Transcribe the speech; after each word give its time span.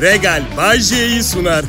Regal 0.00 0.42
Bajje'yi 0.56 1.22
sunar. 1.24 1.64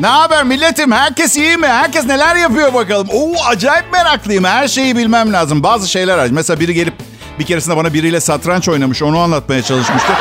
Ne 0.00 0.06
haber 0.06 0.44
milletim? 0.44 0.92
Herkes 0.92 1.36
iyi 1.36 1.56
mi? 1.56 1.66
Herkes 1.66 2.04
neler 2.04 2.36
yapıyor 2.36 2.74
bakalım? 2.74 3.08
Oo 3.12 3.34
acayip 3.48 3.92
meraklıyım. 3.92 4.44
Her 4.44 4.68
şeyi 4.68 4.96
bilmem 4.96 5.32
lazım. 5.32 5.62
Bazı 5.62 5.88
şeyler 5.88 6.18
var. 6.18 6.28
Mesela 6.30 6.60
biri 6.60 6.74
gelip 6.74 6.94
bir 7.38 7.46
keresinde 7.46 7.76
bana 7.76 7.94
biriyle 7.94 8.20
satranç 8.20 8.68
oynamış. 8.68 9.02
Onu 9.02 9.18
anlatmaya 9.18 9.62
çalışmıştı. 9.62 10.12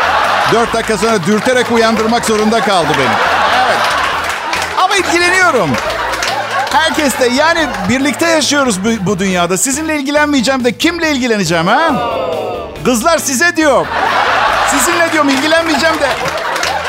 Dört 0.54 0.73
dakika 0.73 0.97
sonra 0.97 1.26
dürterek 1.26 1.72
uyandırmak 1.72 2.26
zorunda 2.26 2.60
kaldı 2.62 2.90
beni. 2.97 3.15
Evet. 3.65 3.78
Ama 4.78 4.96
ilgileniyorum. 4.96 5.69
Herkes 6.72 7.19
de 7.19 7.26
yani 7.26 7.67
birlikte 7.90 8.26
yaşıyoruz 8.28 8.83
bu, 8.85 9.06
bu 9.06 9.19
dünyada. 9.19 9.58
Sizinle 9.58 9.96
ilgilenmeyeceğim 9.99 10.63
de 10.63 10.78
kimle 10.78 11.12
ilgileneceğim 11.12 11.67
ha? 11.67 11.92
Kızlar 12.85 13.17
size 13.17 13.56
diyor. 13.56 13.88
Sizinle 14.72 15.12
diyorum 15.12 15.29
ilgilenmeyeceğim 15.29 15.96
de. 15.99 16.09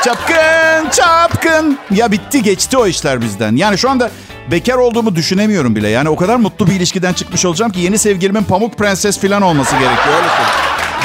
Çapkın, 0.05 0.89
çapkın. 0.89 1.79
Ya 1.91 2.11
bitti 2.11 2.43
geçti 2.43 2.77
o 2.77 2.87
işler 2.87 3.21
bizden. 3.21 3.55
Yani 3.55 3.77
şu 3.77 3.89
anda 3.89 4.11
bekar 4.51 4.75
olduğumu 4.75 5.15
düşünemiyorum 5.15 5.75
bile. 5.75 5.89
Yani 5.89 6.09
o 6.09 6.15
kadar 6.15 6.35
mutlu 6.35 6.67
bir 6.67 6.71
ilişkiden 6.71 7.13
çıkmış 7.13 7.45
olacağım 7.45 7.71
ki 7.71 7.79
yeni 7.79 7.97
sevgilimin 7.97 8.43
pamuk 8.43 8.77
prenses 8.77 9.21
falan 9.21 9.41
olması 9.41 9.71
gerekiyor. 9.71 10.15
Öyle. 10.17 10.27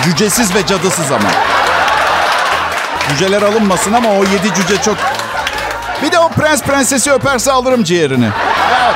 Cücesiz 0.04 0.54
ve 0.54 0.66
cadısız 0.66 1.12
ama. 1.12 1.28
Cüceler 3.08 3.42
alınmasın 3.42 3.92
ama 3.92 4.08
o 4.08 4.24
yedi 4.24 4.54
cüce 4.56 4.82
çok... 4.82 4.96
Bir 6.02 6.12
de 6.12 6.18
o 6.18 6.28
prens 6.28 6.62
prensesi 6.62 7.12
öperse 7.12 7.52
alırım 7.52 7.84
ciğerini. 7.84 8.28
Evet. 8.70 8.94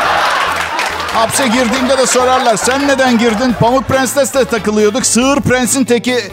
Hapse 1.15 1.47
girdiğimde 1.47 1.99
de 1.99 2.07
sorarlar. 2.07 2.57
Sen 2.57 2.89
neden 2.89 3.19
girdin? 3.19 3.55
Pamuk 3.61 3.89
Prenses'le 3.89 4.51
takılıyorduk. 4.51 5.07
Sığır 5.07 5.41
prensin 5.41 5.85
teki 5.85 6.31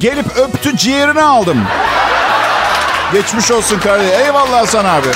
gelip 0.00 0.36
öptü 0.36 0.76
ciğerini 0.76 1.22
aldım. 1.22 1.58
Geçmiş 3.12 3.50
olsun 3.50 3.78
kardeşim. 3.78 4.20
Eyvallah 4.24 4.66
sana 4.66 4.92
abi. 4.92 5.08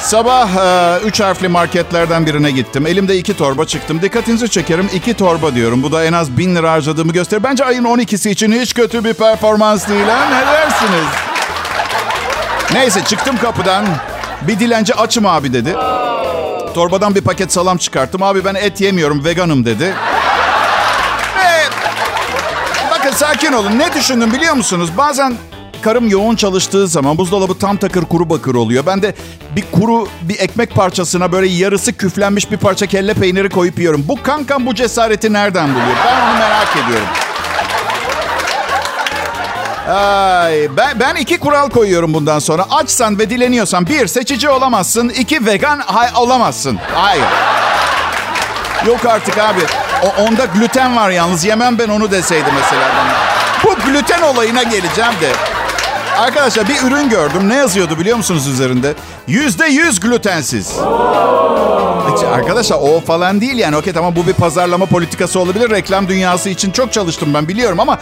Sabah 0.00 0.48
e, 0.56 0.98
üç 1.04 1.20
harfli 1.20 1.48
marketlerden 1.48 2.26
birine 2.26 2.50
gittim. 2.50 2.86
Elimde 2.86 3.16
iki 3.16 3.36
torba 3.36 3.64
çıktım. 3.64 4.02
Dikkatinizi 4.02 4.48
çekerim. 4.48 4.90
iki 4.94 5.14
torba 5.14 5.54
diyorum. 5.54 5.82
Bu 5.82 5.92
da 5.92 6.04
en 6.04 6.12
az 6.12 6.38
bin 6.38 6.56
lira 6.56 6.72
harcadığımı 6.72 7.12
gösterir. 7.12 7.42
Bence 7.42 7.64
ayın 7.64 7.84
12'si 7.84 8.28
için 8.28 8.52
hiç 8.52 8.74
kötü 8.74 9.04
bir 9.04 9.14
performans 9.14 9.88
değil. 9.88 10.04
Ha? 10.04 10.28
Ne 10.30 10.46
dersiniz? 10.46 11.06
Neyse 12.72 13.04
çıktım 13.04 13.36
kapıdan. 13.42 13.86
Bir 14.42 14.58
dilenci 14.60 14.94
açım 14.94 15.26
abi 15.26 15.52
dedi. 15.52 15.76
Torbadan 16.74 17.14
bir 17.14 17.20
paket 17.20 17.52
salam 17.52 17.78
çıkarttım. 17.78 18.22
Abi 18.22 18.44
ben 18.44 18.54
et 18.54 18.80
yemiyorum 18.80 19.24
veganım 19.24 19.64
dedi. 19.64 19.94
Bakın 23.10 23.26
sakin 23.26 23.52
olun. 23.52 23.78
Ne 23.78 23.92
düşündüm 23.92 24.32
biliyor 24.32 24.54
musunuz? 24.54 24.90
Bazen 24.96 25.34
karım 25.82 26.08
yoğun 26.08 26.36
çalıştığı 26.36 26.88
zaman 26.88 27.18
buzdolabı 27.18 27.58
tam 27.58 27.76
takır 27.76 28.04
kuru 28.04 28.30
bakır 28.30 28.54
oluyor. 28.54 28.86
Ben 28.86 29.02
de 29.02 29.14
bir 29.56 29.64
kuru 29.72 30.08
bir 30.22 30.38
ekmek 30.38 30.74
parçasına 30.74 31.32
böyle 31.32 31.48
yarısı 31.48 31.92
küflenmiş 31.92 32.50
bir 32.50 32.56
parça 32.56 32.86
kelle 32.86 33.14
peyniri 33.14 33.48
koyup 33.48 33.78
yiyorum. 33.78 34.04
Bu 34.08 34.22
kankam 34.22 34.66
bu 34.66 34.74
cesareti 34.74 35.32
nereden 35.32 35.74
buluyor? 35.74 35.96
Ben 36.06 36.30
onu 36.30 36.38
merak 36.38 36.68
ediyorum. 36.84 37.06
Ay, 39.88 40.76
ben, 40.76 41.00
ben 41.00 41.14
iki 41.14 41.38
kural 41.38 41.70
koyuyorum 41.70 42.14
bundan 42.14 42.38
sonra. 42.38 42.66
Açsan 42.70 43.18
ve 43.18 43.30
dileniyorsan 43.30 43.86
bir, 43.86 44.06
seçici 44.06 44.48
olamazsın. 44.48 45.08
iki 45.08 45.46
vegan 45.46 45.78
hay, 45.78 46.08
olamazsın. 46.16 46.78
Hayır. 46.94 47.24
Yok 48.86 49.04
artık 49.04 49.38
abi. 49.38 49.60
O, 50.04 50.22
onda 50.22 50.44
gluten 50.44 50.96
var 50.96 51.10
yalnız. 51.10 51.44
Yemem 51.44 51.78
ben 51.78 51.88
onu 51.88 52.10
deseydi 52.10 52.48
mesela 52.54 52.82
bana. 52.98 53.12
Bu 53.64 53.80
gluten 53.86 54.22
olayına 54.22 54.62
geleceğim 54.62 55.12
de. 55.20 55.32
Arkadaşlar 56.18 56.68
bir 56.68 56.82
ürün 56.82 57.08
gördüm. 57.08 57.48
Ne 57.48 57.54
yazıyordu 57.54 57.98
biliyor 57.98 58.16
musunuz 58.16 58.46
üzerinde? 58.46 58.94
Yüzde 59.26 59.66
yüz 59.66 60.00
glutensiz. 60.00 60.78
Arkadaşlar 62.34 62.78
o 62.82 63.00
falan 63.00 63.40
değil 63.40 63.56
yani. 63.58 63.76
Okey 63.76 63.92
tamam 63.92 64.16
bu 64.16 64.26
bir 64.26 64.32
pazarlama 64.32 64.86
politikası 64.86 65.40
olabilir. 65.40 65.70
Reklam 65.70 66.08
dünyası 66.08 66.48
için 66.50 66.70
çok 66.70 66.92
çalıştım 66.92 67.34
ben 67.34 67.48
biliyorum 67.48 67.80
ama... 67.80 67.98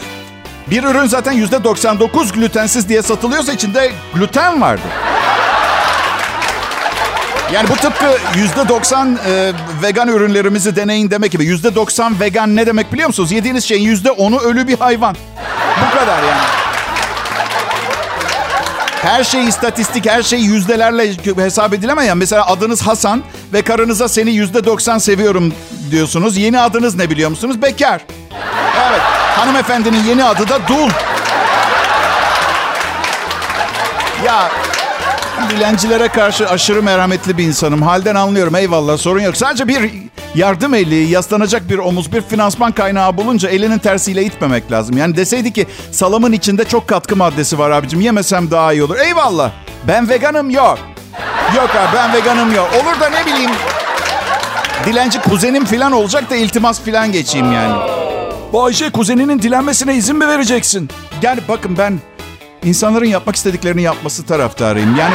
Bir 0.70 0.84
ürün 0.84 1.06
zaten 1.06 1.32
yüzde 1.32 1.64
99 1.64 2.32
glutensiz 2.32 2.88
diye 2.88 3.02
satılıyorsa 3.02 3.52
içinde 3.52 3.90
gluten 4.14 4.60
vardı. 4.60 4.82
Yani 7.52 7.68
bu 7.68 7.76
tıpkı 7.76 8.18
yüzde 8.36 8.68
90 8.68 9.18
e, 9.26 9.52
vegan 9.82 10.08
ürünlerimizi 10.08 10.76
deneyin 10.76 11.10
demek 11.10 11.32
gibi. 11.32 11.44
Yüzde 11.44 11.74
90 11.74 12.20
vegan 12.20 12.56
ne 12.56 12.66
demek 12.66 12.92
biliyor 12.92 13.08
musunuz? 13.08 13.32
Yediğiniz 13.32 13.64
şeyin 13.64 13.82
yüzde 13.82 14.08
10'u 14.08 14.40
ölü 14.40 14.68
bir 14.68 14.78
hayvan. 14.78 15.16
Bu 15.86 15.98
kadar 15.98 16.22
yani. 16.22 16.40
Her 19.02 19.24
şey 19.24 19.48
istatistik, 19.48 20.10
her 20.10 20.22
şey 20.22 20.40
yüzdelerle 20.40 21.12
hesap 21.36 21.74
edilemeyen. 21.74 22.18
Mesela 22.18 22.46
adınız 22.46 22.82
Hasan 22.82 23.22
ve 23.52 23.62
karınıza 23.62 24.08
seni 24.08 24.30
yüzde 24.30 24.64
90 24.64 24.98
seviyorum 24.98 25.52
diyorsunuz. 25.90 26.36
Yeni 26.36 26.60
adınız 26.60 26.94
ne 26.94 27.10
biliyor 27.10 27.30
musunuz? 27.30 27.62
Bekar. 27.62 28.00
Evet. 28.88 29.00
Hanımefendinin 29.36 30.04
yeni 30.04 30.24
adı 30.24 30.48
da 30.48 30.68
Dul. 30.68 30.90
Ya 34.26 34.50
dilencilere 35.50 36.08
karşı 36.08 36.48
aşırı 36.48 36.82
merhametli 36.82 37.38
bir 37.38 37.44
insanım. 37.44 37.82
Halden 37.82 38.14
anlıyorum 38.14 38.54
eyvallah 38.54 38.98
sorun 38.98 39.20
yok. 39.20 39.36
Sadece 39.36 39.68
bir 39.68 39.90
yardım 40.34 40.74
eli, 40.74 40.94
yaslanacak 40.94 41.70
bir 41.70 41.78
omuz, 41.78 42.12
bir 42.12 42.22
finansman 42.22 42.72
kaynağı 42.72 43.16
bulunca 43.16 43.48
elinin 43.48 43.78
tersiyle 43.78 44.24
itmemek 44.24 44.72
lazım. 44.72 44.96
Yani 44.96 45.16
deseydi 45.16 45.52
ki 45.52 45.66
salamın 45.92 46.32
içinde 46.32 46.64
çok 46.64 46.88
katkı 46.88 47.16
maddesi 47.16 47.58
var 47.58 47.70
abicim 47.70 48.00
yemesem 48.00 48.50
daha 48.50 48.72
iyi 48.72 48.82
olur. 48.82 48.96
Eyvallah. 48.98 49.50
Ben 49.88 50.08
veganım 50.08 50.50
yok. 50.50 50.78
Yok 51.56 51.70
abi 51.70 51.96
ben 51.96 52.12
veganım 52.12 52.54
yok. 52.54 52.70
Olur 52.74 53.00
da 53.00 53.08
ne 53.10 53.26
bileyim 53.26 53.50
dilenci 54.84 55.20
kuzenim 55.20 55.64
falan 55.64 55.92
olacak 55.92 56.30
da 56.30 56.36
iltimas 56.36 56.80
falan 56.80 57.12
geçeyim 57.12 57.52
yani. 57.52 57.74
Bu 58.52 58.64
Ayşe 58.64 58.90
kuzeninin 58.90 59.42
dilenmesine 59.42 59.94
izin 59.94 60.16
mi 60.16 60.28
vereceksin? 60.28 60.88
Yani 61.22 61.40
bakın 61.48 61.78
ben 61.78 61.98
insanların 62.64 63.06
yapmak 63.06 63.36
istediklerini 63.36 63.82
yapması 63.82 64.26
taraftarıyım. 64.26 64.96
Yani 64.96 65.14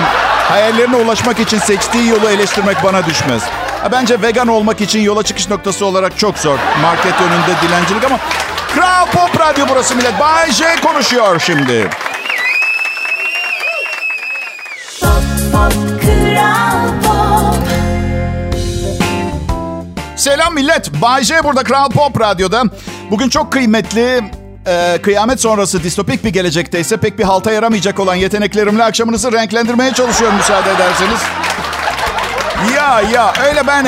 hayallerine 0.50 0.96
ulaşmak 0.96 1.40
için 1.40 1.59
seçtiği 1.59 2.08
yolu 2.08 2.30
eleştirmek 2.30 2.84
bana 2.84 3.06
düşmez. 3.06 3.44
Bence 3.92 4.22
vegan 4.22 4.48
olmak 4.48 4.81
için 4.81 5.00
yola 5.02 5.24
çıkış 5.24 5.50
noktası 5.50 5.86
olarak 5.86 6.20
çok 6.20 6.38
zor. 6.38 6.59
Market 6.81 7.22
önünde 7.22 7.62
dilencilik 7.62 8.04
ama... 8.04 8.20
Kral 8.76 9.06
Pop 9.06 9.40
Radyo 9.40 9.66
burası 9.70 9.96
millet. 9.96 10.20
Bay 10.20 10.52
J 10.52 10.66
konuşuyor 10.84 11.40
şimdi. 11.40 11.90
Pop, 15.02 15.10
pop, 15.52 15.74
Kral 16.02 16.88
Pop. 17.04 17.68
Selam 20.16 20.54
millet. 20.54 21.02
Bay 21.02 21.24
J 21.24 21.44
burada 21.44 21.64
Kral 21.64 21.90
Pop 21.90 22.20
Radyo'da. 22.20 22.64
Bugün 23.12 23.30
çok 23.30 23.52
kıymetli, 23.52 24.24
e, 24.68 25.00
kıyamet 25.01 25.41
sonrası 25.41 25.84
distopik 25.84 26.24
bir 26.24 26.29
gelecekte 26.29 26.79
ise 26.79 26.97
pek 26.97 27.19
bir 27.19 27.24
halta 27.24 27.51
yaramayacak 27.51 28.00
olan 28.00 28.16
yeteneklerimle 28.16 28.84
akşamınızı 28.84 29.31
renklendirmeye 29.31 29.94
çalışıyorum 29.94 30.38
müsaade 30.38 30.72
ederseniz. 30.72 31.19
Ya 32.75 33.01
ya 33.01 33.34
öyle 33.50 33.68
ben 33.68 33.85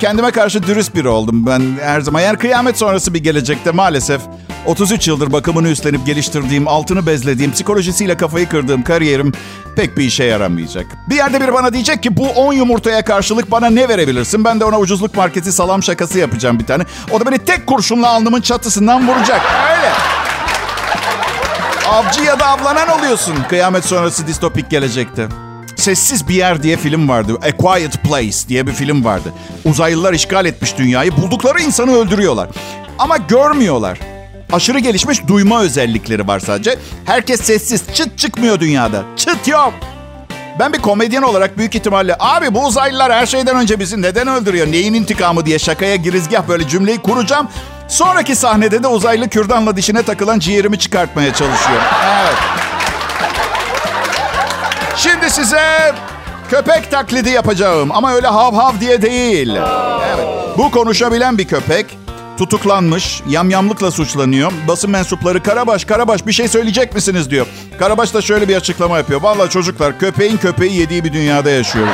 kendime 0.00 0.30
karşı 0.30 0.62
dürüst 0.62 0.94
biri 0.94 1.08
oldum 1.08 1.46
ben 1.46 1.62
her 1.82 2.00
zaman. 2.00 2.20
Yani 2.20 2.38
kıyamet 2.38 2.78
sonrası 2.78 3.14
bir 3.14 3.22
gelecekte 3.22 3.70
maalesef 3.70 4.20
33 4.66 5.08
yıldır 5.08 5.32
bakımını 5.32 5.68
üstlenip 5.68 6.06
geliştirdiğim, 6.06 6.68
altını 6.68 7.06
bezlediğim, 7.06 7.52
psikolojisiyle 7.52 8.16
kafayı 8.16 8.48
kırdığım 8.48 8.82
kariyerim 8.82 9.32
pek 9.76 9.96
bir 9.96 10.04
işe 10.04 10.24
yaramayacak. 10.24 10.86
Bir 11.10 11.14
yerde 11.14 11.40
biri 11.40 11.52
bana 11.52 11.72
diyecek 11.72 12.02
ki 12.02 12.16
bu 12.16 12.28
10 12.28 12.52
yumurtaya 12.52 13.04
karşılık 13.04 13.50
bana 13.50 13.70
ne 13.70 13.88
verebilirsin? 13.88 14.44
Ben 14.44 14.60
de 14.60 14.64
ona 14.64 14.78
ucuzluk 14.78 15.16
marketi 15.16 15.52
salam 15.52 15.82
şakası 15.82 16.18
yapacağım 16.18 16.58
bir 16.58 16.66
tane. 16.66 16.84
O 17.10 17.20
da 17.20 17.26
beni 17.26 17.38
tek 17.38 17.66
kurşunla 17.66 18.08
alnımın 18.08 18.40
çatısından 18.40 19.08
vuracak. 19.08 19.40
Öyle. 19.70 19.92
Avcı 21.88 22.22
ya 22.22 22.40
da 22.40 22.46
avlanan 22.46 22.98
oluyorsun 22.98 23.34
kıyamet 23.48 23.84
sonrası 23.84 24.26
distopik 24.26 24.70
gelecekte. 24.70 25.28
Sessiz 25.80 26.28
Bir 26.28 26.34
Yer 26.34 26.62
diye 26.62 26.76
film 26.76 27.08
vardı. 27.08 27.32
A 27.42 27.56
Quiet 27.56 28.02
Place 28.02 28.48
diye 28.48 28.66
bir 28.66 28.72
film 28.72 29.04
vardı. 29.04 29.32
Uzaylılar 29.64 30.12
işgal 30.12 30.46
etmiş 30.46 30.78
dünyayı. 30.78 31.16
Buldukları 31.16 31.60
insanı 31.60 31.96
öldürüyorlar. 31.96 32.48
Ama 32.98 33.16
görmüyorlar. 33.16 33.98
Aşırı 34.52 34.78
gelişmiş 34.78 35.26
duyma 35.28 35.62
özellikleri 35.62 36.28
var 36.28 36.40
sadece. 36.40 36.78
Herkes 37.04 37.40
sessiz. 37.40 37.82
Çıt 37.94 38.18
çıkmıyor 38.18 38.60
dünyada. 38.60 39.02
Çıt 39.16 39.48
yok. 39.48 39.72
Ben 40.58 40.72
bir 40.72 40.78
komedyen 40.78 41.22
olarak 41.22 41.58
büyük 41.58 41.74
ihtimalle 41.74 42.16
abi 42.18 42.54
bu 42.54 42.66
uzaylılar 42.66 43.12
her 43.12 43.26
şeyden 43.26 43.56
önce 43.56 43.80
bizi 43.80 44.02
neden 44.02 44.28
öldürüyor? 44.28 44.66
Neyin 44.72 44.94
intikamı 44.94 45.46
diye 45.46 45.58
şakaya 45.58 45.96
girizgah 45.96 46.48
böyle 46.48 46.68
cümleyi 46.68 46.98
kuracağım. 46.98 47.48
Sonraki 47.88 48.36
sahnede 48.36 48.82
de 48.82 48.86
uzaylı 48.86 49.28
kürdanla 49.28 49.76
dişine 49.76 50.02
takılan 50.02 50.38
ciğerimi 50.38 50.78
çıkartmaya 50.78 51.34
çalışıyor. 51.34 51.80
Evet. 52.04 52.36
Size 55.30 55.94
köpek 56.50 56.90
taklidi 56.90 57.30
yapacağım 57.30 57.90
ama 57.92 58.12
öyle 58.14 58.26
hav 58.26 58.54
hav 58.54 58.80
diye 58.80 59.02
değil. 59.02 59.56
Evet. 60.14 60.26
Bu 60.58 60.70
konuşabilen 60.70 61.38
bir 61.38 61.48
köpek. 61.48 61.98
tutuklanmış. 62.38 63.22
Yamyamlıkla 63.28 63.90
suçlanıyor. 63.90 64.52
Basın 64.68 64.90
mensupları 64.90 65.42
Karabaş, 65.42 65.84
Karabaş 65.84 66.26
bir 66.26 66.32
şey 66.32 66.48
söyleyecek 66.48 66.94
misiniz 66.94 67.30
diyor. 67.30 67.46
Karabaş 67.78 68.14
da 68.14 68.20
şöyle 68.22 68.48
bir 68.48 68.56
açıklama 68.56 68.98
yapıyor. 68.98 69.22
Vallahi 69.22 69.50
çocuklar 69.50 69.98
köpeğin 69.98 70.36
köpeği 70.36 70.76
yediği 70.80 71.04
bir 71.04 71.12
dünyada 71.12 71.50
yaşıyoruz. 71.50 71.92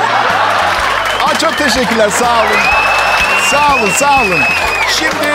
Aa, 1.24 1.38
çok 1.38 1.58
teşekkürler 1.58 2.10
sağ 2.10 2.40
olun. 2.40 2.60
Sağ 3.50 3.74
olun 3.76 3.90
sağ 3.90 4.22
olun. 4.22 4.40
Şimdi 4.98 5.32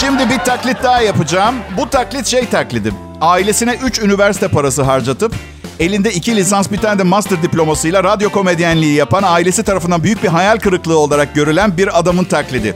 Şimdi 0.00 0.30
bir 0.30 0.38
taklit 0.38 0.82
daha 0.82 1.00
yapacağım. 1.00 1.54
Bu 1.76 1.90
taklit 1.90 2.26
şey 2.26 2.46
taklidi. 2.48 2.92
Ailesine 3.20 3.74
3 3.84 3.98
üniversite 3.98 4.48
parası 4.48 4.82
harcatıp 4.82 5.34
elinde 5.80 6.12
2 6.12 6.36
lisans 6.36 6.70
bir 6.70 6.78
tane 6.78 6.98
de 6.98 7.02
master 7.02 7.42
diplomasıyla 7.42 8.04
radyo 8.04 8.30
komedyenliği 8.30 8.94
yapan 8.94 9.22
ailesi 9.22 9.62
tarafından 9.62 10.02
büyük 10.02 10.22
bir 10.22 10.28
hayal 10.28 10.58
kırıklığı 10.58 10.98
olarak 10.98 11.34
görülen 11.34 11.76
bir 11.76 11.98
adamın 11.98 12.24
taklidi. 12.24 12.74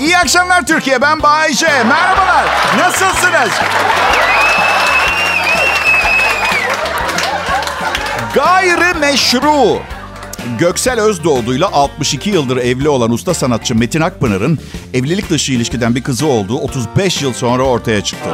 İyi 0.00 0.18
akşamlar 0.18 0.66
Türkiye 0.66 1.02
ben 1.02 1.22
Bayece. 1.22 1.66
Merhabalar. 1.66 2.46
Nasılsınız? 2.78 3.50
Gayri 8.34 8.98
meşru 8.98 9.78
Göksel 10.58 11.00
Özdoğdu'yla 11.00 11.72
62 11.72 12.30
yıldır 12.30 12.56
evli 12.56 12.88
olan 12.88 13.10
usta 13.10 13.34
sanatçı 13.34 13.74
Metin 13.74 14.00
Akpınar'ın 14.00 14.58
evlilik 14.94 15.30
dışı 15.30 15.52
ilişkiden 15.52 15.94
bir 15.94 16.02
kızı 16.02 16.26
olduğu 16.26 16.58
35 16.58 17.22
yıl 17.22 17.32
sonra 17.32 17.62
ortaya 17.62 18.04
çıktı. 18.04 18.30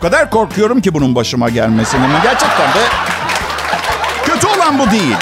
Kadar 0.00 0.30
korkuyorum 0.30 0.80
ki 0.80 0.94
bunun 0.94 1.14
başıma 1.14 1.48
gelmesini 1.48 2.02
gerçekten 2.22 2.68
de 2.68 2.80
kötü 4.24 4.46
olan 4.46 4.78
bu 4.78 4.90
değil. 4.90 5.16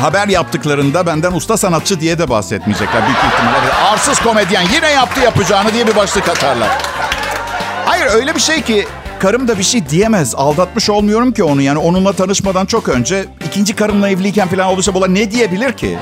Haber 0.00 0.28
yaptıklarında 0.28 1.06
benden 1.06 1.32
usta 1.32 1.56
sanatçı 1.56 2.00
diye 2.00 2.18
de 2.18 2.28
bahsetmeyecekler 2.28 3.02
büyük 3.06 3.18
ihtimalle. 3.18 3.72
Arsız 3.92 4.18
komedyen 4.20 4.64
yine 4.74 4.90
yaptı 4.90 5.20
yapacağını 5.20 5.72
diye 5.72 5.86
bir 5.86 5.96
başlık 5.96 6.28
atarlar. 6.28 6.68
Hayır 7.86 8.06
öyle 8.06 8.34
bir 8.34 8.40
şey 8.40 8.62
ki 8.62 8.88
karım 9.18 9.48
da 9.48 9.58
bir 9.58 9.62
şey 9.62 9.88
diyemez. 9.88 10.34
Aldatmış 10.34 10.90
olmuyorum 10.90 11.32
ki 11.32 11.44
onu. 11.44 11.62
Yani 11.62 11.78
onunla 11.78 12.12
tanışmadan 12.12 12.66
çok 12.66 12.88
önce 12.88 13.24
ikinci 13.46 13.76
karımla 13.76 14.08
evliyken 14.08 14.48
falan 14.48 14.66
olursa 14.66 14.94
bula 14.94 15.06
ne 15.06 15.30
diyebilir 15.30 15.72
ki? 15.72 15.98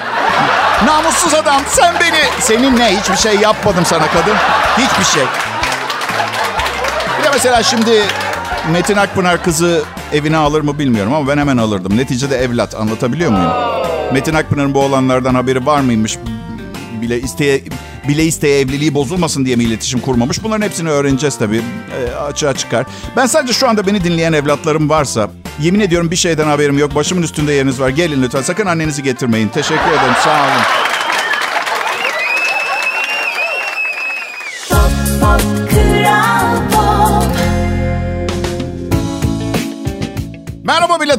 Namussuz 0.86 1.34
adam 1.34 1.62
sen 1.68 1.94
beni... 2.00 2.40
Senin 2.40 2.76
ne? 2.78 2.96
Hiçbir 3.00 3.16
şey 3.16 3.36
yapmadım 3.36 3.84
sana 3.86 4.06
kadın. 4.06 4.36
Hiçbir 4.78 5.04
şey. 5.04 5.24
Mesela 7.32 7.62
şimdi 7.62 7.90
Metin 8.72 8.96
Akpınar 8.96 9.44
kızı 9.44 9.82
evine 10.12 10.36
alır 10.36 10.60
mı 10.60 10.78
bilmiyorum 10.78 11.14
ama 11.14 11.28
ben 11.28 11.38
hemen 11.38 11.56
alırdım. 11.56 11.96
Neticede 11.96 12.36
evlat 12.36 12.74
anlatabiliyor 12.74 13.30
muyum? 13.30 13.50
Metin 14.12 14.34
Akpınar'ın 14.34 14.74
bu 14.74 14.80
olanlardan 14.80 15.34
haberi 15.34 15.66
var 15.66 15.80
mıymış? 15.80 16.18
Bile 17.02 17.20
isteye 17.20 17.60
bile 18.08 18.24
isteye 18.24 18.60
evliliği 18.60 18.94
bozulmasın 18.94 19.44
diye 19.46 19.56
mi 19.56 19.64
iletişim 19.64 20.00
kurmamış? 20.00 20.44
Bunların 20.44 20.66
hepsini 20.66 20.90
öğreneceğiz 20.90 21.38
tabii. 21.38 21.62
E, 22.00 22.14
açığa 22.16 22.54
çıkar. 22.54 22.86
Ben 23.16 23.26
sadece 23.26 23.52
şu 23.52 23.68
anda 23.68 23.86
beni 23.86 24.04
dinleyen 24.04 24.32
evlatlarım 24.32 24.88
varsa 24.88 25.30
yemin 25.60 25.80
ediyorum 25.80 26.10
bir 26.10 26.16
şeyden 26.16 26.46
haberim 26.46 26.78
yok. 26.78 26.94
Başımın 26.94 27.22
üstünde 27.22 27.52
yeriniz 27.52 27.80
var. 27.80 27.88
Gelin 27.88 28.22
lütfen. 28.22 28.42
Sakın 28.42 28.66
annenizi 28.66 29.02
getirmeyin. 29.02 29.48
Teşekkür 29.48 29.90
ederim. 29.90 30.14
Sağ 30.24 30.42
olun. 30.42 30.62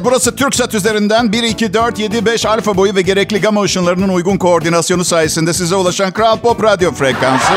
Burası 0.04 0.36
TürkSat 0.36 0.74
üzerinden 0.74 1.32
1, 1.32 1.42
2, 1.42 1.74
4, 1.74 1.98
7, 1.98 2.26
5 2.26 2.46
alfa 2.46 2.76
boyu 2.76 2.94
ve 2.94 3.02
gerekli 3.02 3.40
gama 3.40 3.62
ışınlarının 3.62 4.08
uygun 4.08 4.38
koordinasyonu 4.38 5.04
sayesinde 5.04 5.52
size 5.52 5.74
ulaşan 5.74 6.10
Kral 6.10 6.36
Pop 6.36 6.62
radyo 6.62 6.92
frekansı. 6.92 7.52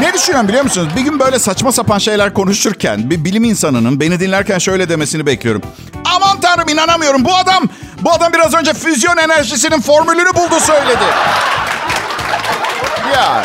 Ne 0.00 0.12
düşünüyorum 0.14 0.48
biliyor 0.48 0.64
musunuz? 0.64 0.88
Bir 0.96 1.00
gün 1.00 1.20
böyle 1.20 1.38
saçma 1.38 1.72
sapan 1.72 1.98
şeyler 1.98 2.34
konuşurken 2.34 3.10
bir 3.10 3.24
bilim 3.24 3.44
insanının 3.44 4.00
beni 4.00 4.20
dinlerken 4.20 4.58
şöyle 4.58 4.88
demesini 4.88 5.26
bekliyorum. 5.26 5.62
Aman 6.04 6.40
tanrım 6.40 6.68
inanamıyorum 6.68 7.24
bu 7.24 7.34
adam, 7.34 7.68
bu 8.02 8.12
adam 8.12 8.32
biraz 8.32 8.54
önce 8.54 8.74
füzyon 8.74 9.16
enerjisinin 9.16 9.80
formülünü 9.80 10.34
buldu 10.34 10.60
söyledi. 10.60 11.04
Ya. 13.14 13.44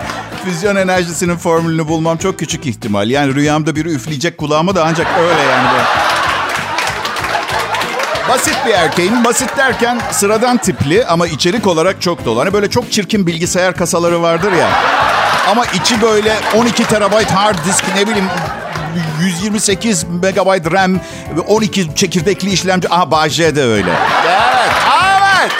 füzyon 0.44 0.76
enerjisinin 0.76 1.36
formülünü 1.36 1.88
bulmam 1.88 2.16
çok 2.16 2.38
küçük 2.38 2.66
ihtimal. 2.66 3.10
Yani 3.10 3.34
rüyamda 3.34 3.76
biri 3.76 3.88
üfleyecek 3.88 4.38
kulağıma 4.38 4.74
da 4.74 4.84
ancak 4.84 5.06
öyle 5.18 5.42
yani. 5.42 5.68
Basit 8.28 8.56
bir 8.66 8.70
erkeğim. 8.70 9.24
Basit 9.24 9.56
derken 9.56 10.00
sıradan 10.10 10.56
tipli 10.56 11.06
ama 11.06 11.26
içerik 11.26 11.66
olarak 11.66 12.02
çok 12.02 12.24
dolu. 12.24 12.40
Hani 12.40 12.52
böyle 12.52 12.70
çok 12.70 12.92
çirkin 12.92 13.26
bilgisayar 13.26 13.74
kasaları 13.74 14.22
vardır 14.22 14.52
ya. 14.52 14.68
Ama 15.50 15.64
içi 15.66 16.02
böyle 16.02 16.36
12 16.56 16.84
terabayt 16.84 17.30
hard 17.30 17.64
disk 17.66 17.84
ne 17.96 18.06
bileyim 18.06 18.28
128 19.20 20.04
megabayt 20.22 20.72
RAM, 20.72 21.00
12 21.48 21.94
çekirdekli 21.94 22.50
işlemci. 22.50 22.88
Aha 22.88 23.10
Bahçe 23.10 23.56
de 23.56 23.62
öyle. 23.62 23.90
Evet, 24.26 24.72
evet. 25.40 25.52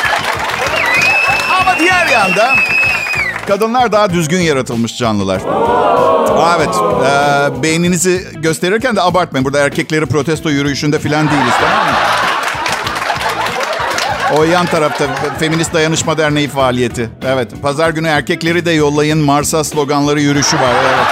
Ama 1.60 1.78
diğer 1.78 2.06
yanda 2.06 2.54
kadınlar 3.50 3.93
daha 3.93 4.11
düzgün 4.11 4.41
yaratılmış 4.41 4.97
canlılar. 4.97 5.41
Evet, 6.56 6.69
ee, 7.05 7.62
beyninizi 7.62 8.25
gösterirken 8.43 8.97
de 8.97 9.02
abartmayın. 9.02 9.44
Burada 9.44 9.58
erkekleri 9.58 10.06
protesto 10.06 10.50
yürüyüşünde 10.50 10.99
falan 10.99 11.31
değiliz 11.31 11.55
tamam 11.61 11.87
mı? 11.87 11.93
O 14.38 14.44
yan 14.44 14.67
tarafta 14.67 15.05
Feminist 15.38 15.75
Dayanışma 15.75 16.19
Derneği 16.19 16.49
faaliyeti. 16.49 17.11
Evet, 17.25 17.50
pazar 17.62 17.91
günü 17.91 18.08
erkekleri 18.08 18.64
de 18.64 18.70
yollayın 18.70 19.19
Mars'a 19.19 19.64
sloganları 19.64 20.20
yürüyüşü 20.20 20.56
var. 20.56 20.75
Evet. 20.85 21.06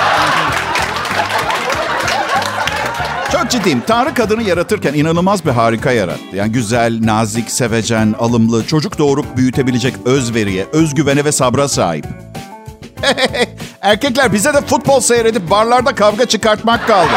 Çok 3.32 3.50
ciddiyim. 3.50 3.82
Tanrı 3.86 4.14
kadını 4.14 4.42
yaratırken 4.42 4.94
inanılmaz 4.94 5.44
bir 5.44 5.50
harika 5.50 5.92
yarattı. 5.92 6.36
Yani 6.36 6.52
güzel, 6.52 6.98
nazik, 7.02 7.50
sevecen, 7.50 8.14
alımlı, 8.18 8.66
çocuk 8.66 8.98
doğurup 8.98 9.36
büyütebilecek 9.36 9.94
özveriye, 10.04 10.66
özgüvene 10.72 11.24
ve 11.24 11.32
sabra 11.32 11.68
sahip. 11.68 12.27
Erkekler 13.82 14.32
bize 14.32 14.54
de 14.54 14.60
futbol 14.60 15.00
seyredip 15.00 15.50
barlarda 15.50 15.94
kavga 15.94 16.26
çıkartmak 16.26 16.86
kaldı. 16.86 17.12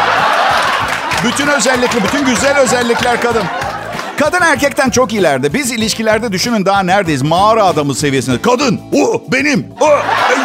Bütün 1.26 1.48
özellikli, 1.48 2.04
bütün 2.04 2.26
güzel 2.26 2.58
özellikler 2.58 3.22
kadın. 3.22 3.44
Kadın 4.20 4.42
erkekten 4.42 4.90
çok 4.90 5.14
ileride. 5.14 5.54
Biz 5.54 5.72
ilişkilerde 5.72 6.32
düşünün 6.32 6.66
daha 6.66 6.84
neredeyiz? 6.84 7.22
Mağara 7.22 7.64
adamı 7.64 7.96
seviyesinde. 7.96 8.42
Kadın, 8.42 8.82
o 8.94 9.22
benim. 9.32 9.68
O, 9.82 9.88
ey. 10.32 10.41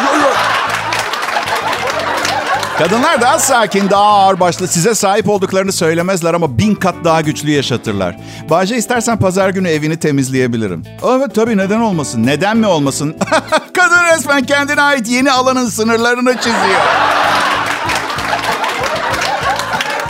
Kadınlar 2.77 3.21
daha 3.21 3.39
sakin, 3.39 3.89
daha 3.89 4.03
ağırbaşlı. 4.03 4.67
Size 4.67 4.95
sahip 4.95 5.29
olduklarını 5.29 5.71
söylemezler 5.71 6.33
ama 6.33 6.57
bin 6.57 6.75
kat 6.75 6.95
daha 7.03 7.21
güçlü 7.21 7.51
yaşatırlar. 7.51 8.15
Bahçe 8.49 8.75
istersen 8.77 9.17
pazar 9.17 9.49
günü 9.49 9.69
evini 9.69 9.97
temizleyebilirim. 9.97 10.83
Evet 11.03 11.35
tabii 11.35 11.57
neden 11.57 11.79
olmasın? 11.79 12.25
Neden 12.25 12.57
mi 12.57 12.67
olmasın? 12.67 13.17
Kadın 13.73 14.03
resmen 14.15 14.43
kendine 14.43 14.81
ait 14.81 15.07
yeni 15.09 15.31
alanın 15.31 15.65
sınırlarını 15.69 16.37
çiziyor. 16.37 16.81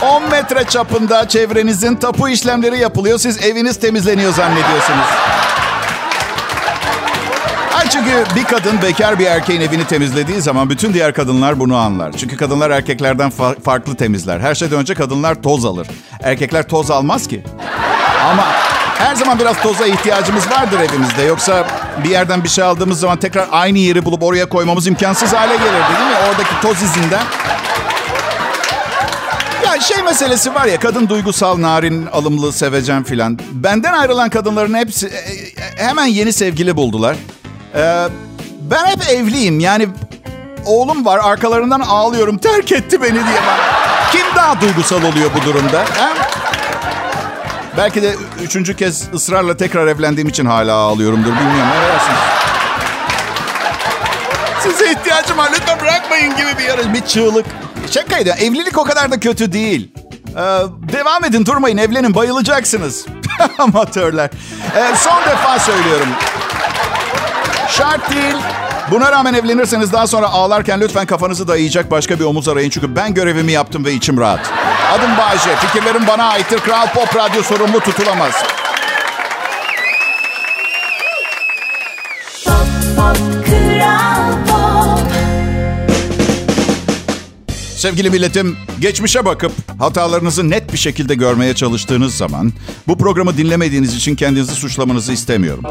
10 0.02 0.30
metre 0.30 0.64
çapında 0.64 1.28
çevrenizin 1.28 1.94
tapu 1.96 2.28
işlemleri 2.28 2.78
yapılıyor. 2.78 3.18
Siz 3.18 3.44
eviniz 3.44 3.80
temizleniyor 3.80 4.32
zannediyorsunuz. 4.32 5.06
Çünkü 7.98 8.24
bir 8.36 8.44
kadın 8.44 8.82
bekar 8.82 9.18
bir 9.18 9.26
erkeğin 9.26 9.60
evini 9.60 9.84
temizlediği 9.86 10.40
zaman 10.40 10.70
bütün 10.70 10.94
diğer 10.94 11.14
kadınlar 11.14 11.60
bunu 11.60 11.76
anlar. 11.76 12.12
Çünkü 12.12 12.36
kadınlar 12.36 12.70
erkeklerden 12.70 13.30
fa- 13.38 13.60
farklı 13.60 13.94
temizler. 13.96 14.40
Her 14.40 14.54
şeyden 14.54 14.78
önce 14.78 14.94
kadınlar 14.94 15.42
toz 15.42 15.64
alır. 15.64 15.86
Erkekler 16.22 16.68
toz 16.68 16.90
almaz 16.90 17.28
ki. 17.28 17.42
Ama 18.30 18.44
her 18.98 19.14
zaman 19.14 19.38
biraz 19.38 19.62
toza 19.62 19.86
ihtiyacımız 19.86 20.50
vardır 20.50 20.80
evimizde. 20.80 21.22
Yoksa 21.22 21.66
bir 22.04 22.10
yerden 22.10 22.44
bir 22.44 22.48
şey 22.48 22.64
aldığımız 22.64 23.00
zaman 23.00 23.18
tekrar 23.18 23.48
aynı 23.52 23.78
yeri 23.78 24.04
bulup 24.04 24.22
oraya 24.22 24.48
koymamız 24.48 24.86
imkansız 24.86 25.32
hale 25.32 25.56
gelirdi 25.56 25.96
değil 25.98 26.10
mi? 26.10 26.16
Oradaki 26.30 26.60
toz 26.62 26.82
izinden. 26.82 27.22
Ya 29.64 29.80
şey 29.80 30.02
meselesi 30.02 30.54
var 30.54 30.66
ya 30.66 30.80
kadın 30.80 31.08
duygusal, 31.08 31.60
narin, 31.62 32.06
alımlı, 32.06 32.52
sevecen 32.52 33.02
filan. 33.04 33.38
Benden 33.52 33.92
ayrılan 33.92 34.30
kadınların 34.30 34.74
hepsi 34.74 35.06
e, 35.06 35.10
e, 35.10 35.88
hemen 35.88 36.06
yeni 36.06 36.32
sevgili 36.32 36.76
buldular. 36.76 37.16
Ee, 37.74 38.08
ben 38.60 38.86
hep 38.86 39.08
evliyim 39.10 39.60
yani 39.60 39.88
oğlum 40.66 41.04
var 41.06 41.20
arkalarından 41.22 41.80
ağlıyorum 41.80 42.38
terk 42.38 42.72
etti 42.72 43.02
beni 43.02 43.14
diye. 43.14 43.40
Kim 44.12 44.26
daha 44.36 44.60
duygusal 44.60 45.02
oluyor 45.02 45.30
bu 45.40 45.44
durumda? 45.46 45.80
He? 45.80 46.08
Belki 47.76 48.02
de 48.02 48.14
üçüncü 48.42 48.76
kez 48.76 49.14
ısrarla 49.14 49.56
tekrar 49.56 49.86
evlendiğim 49.86 50.28
için 50.28 50.46
hala 50.46 50.74
ağlıyorumdur 50.74 51.30
bilmiyorum. 51.30 51.70
Dersiniz? 51.82 52.18
Size 54.62 54.92
ihtiyacım 54.92 55.38
var 55.38 55.50
lütfen 55.52 55.80
bırakmayın 55.80 56.36
gibi 56.36 56.58
bir 56.58 56.64
yarış. 56.64 56.86
Bir 56.94 57.00
çığlık. 57.06 57.46
Şakaydı. 57.90 58.30
Evlilik 58.30 58.78
o 58.78 58.84
kadar 58.84 59.10
da 59.10 59.20
kötü 59.20 59.52
değil. 59.52 59.90
Ee, 60.36 60.40
devam 60.92 61.24
edin 61.24 61.46
durmayın 61.46 61.76
evlenin 61.76 62.14
bayılacaksınız. 62.14 63.06
Amatörler. 63.58 64.30
Ee, 64.76 64.96
son 64.96 65.22
defa 65.30 65.58
söylüyorum. 65.58 66.08
Şart 67.78 68.10
değil. 68.10 68.34
Buna 68.90 69.12
rağmen 69.12 69.34
evlenirseniz 69.34 69.92
daha 69.92 70.06
sonra 70.06 70.26
ağlarken 70.26 70.80
lütfen 70.80 71.06
kafanızı 71.06 71.48
dayayacak 71.48 71.90
başka 71.90 72.18
bir 72.18 72.24
omuz 72.24 72.48
arayın. 72.48 72.70
Çünkü 72.70 72.96
ben 72.96 73.14
görevimi 73.14 73.52
yaptım 73.52 73.84
ve 73.84 73.92
içim 73.92 74.20
rahat. 74.20 74.40
Adım 74.92 75.10
Bayce. 75.18 75.56
Fikirlerim 75.56 76.06
bana 76.06 76.24
aittir. 76.24 76.58
Kral 76.58 76.86
Pop 76.86 77.16
Radyo 77.16 77.42
sorumlu 77.42 77.80
tutulamaz. 77.80 78.34
Sevgili 87.78 88.10
milletim, 88.10 88.56
geçmişe 88.80 89.24
bakıp 89.24 89.52
hatalarınızı 89.78 90.50
net 90.50 90.72
bir 90.72 90.78
şekilde 90.78 91.14
görmeye 91.14 91.54
çalıştığınız 91.54 92.14
zaman 92.14 92.52
bu 92.86 92.98
programı 92.98 93.36
dinlemediğiniz 93.36 93.94
için 93.94 94.16
kendinizi 94.16 94.54
suçlamanızı 94.54 95.12
istemiyorum. 95.12 95.64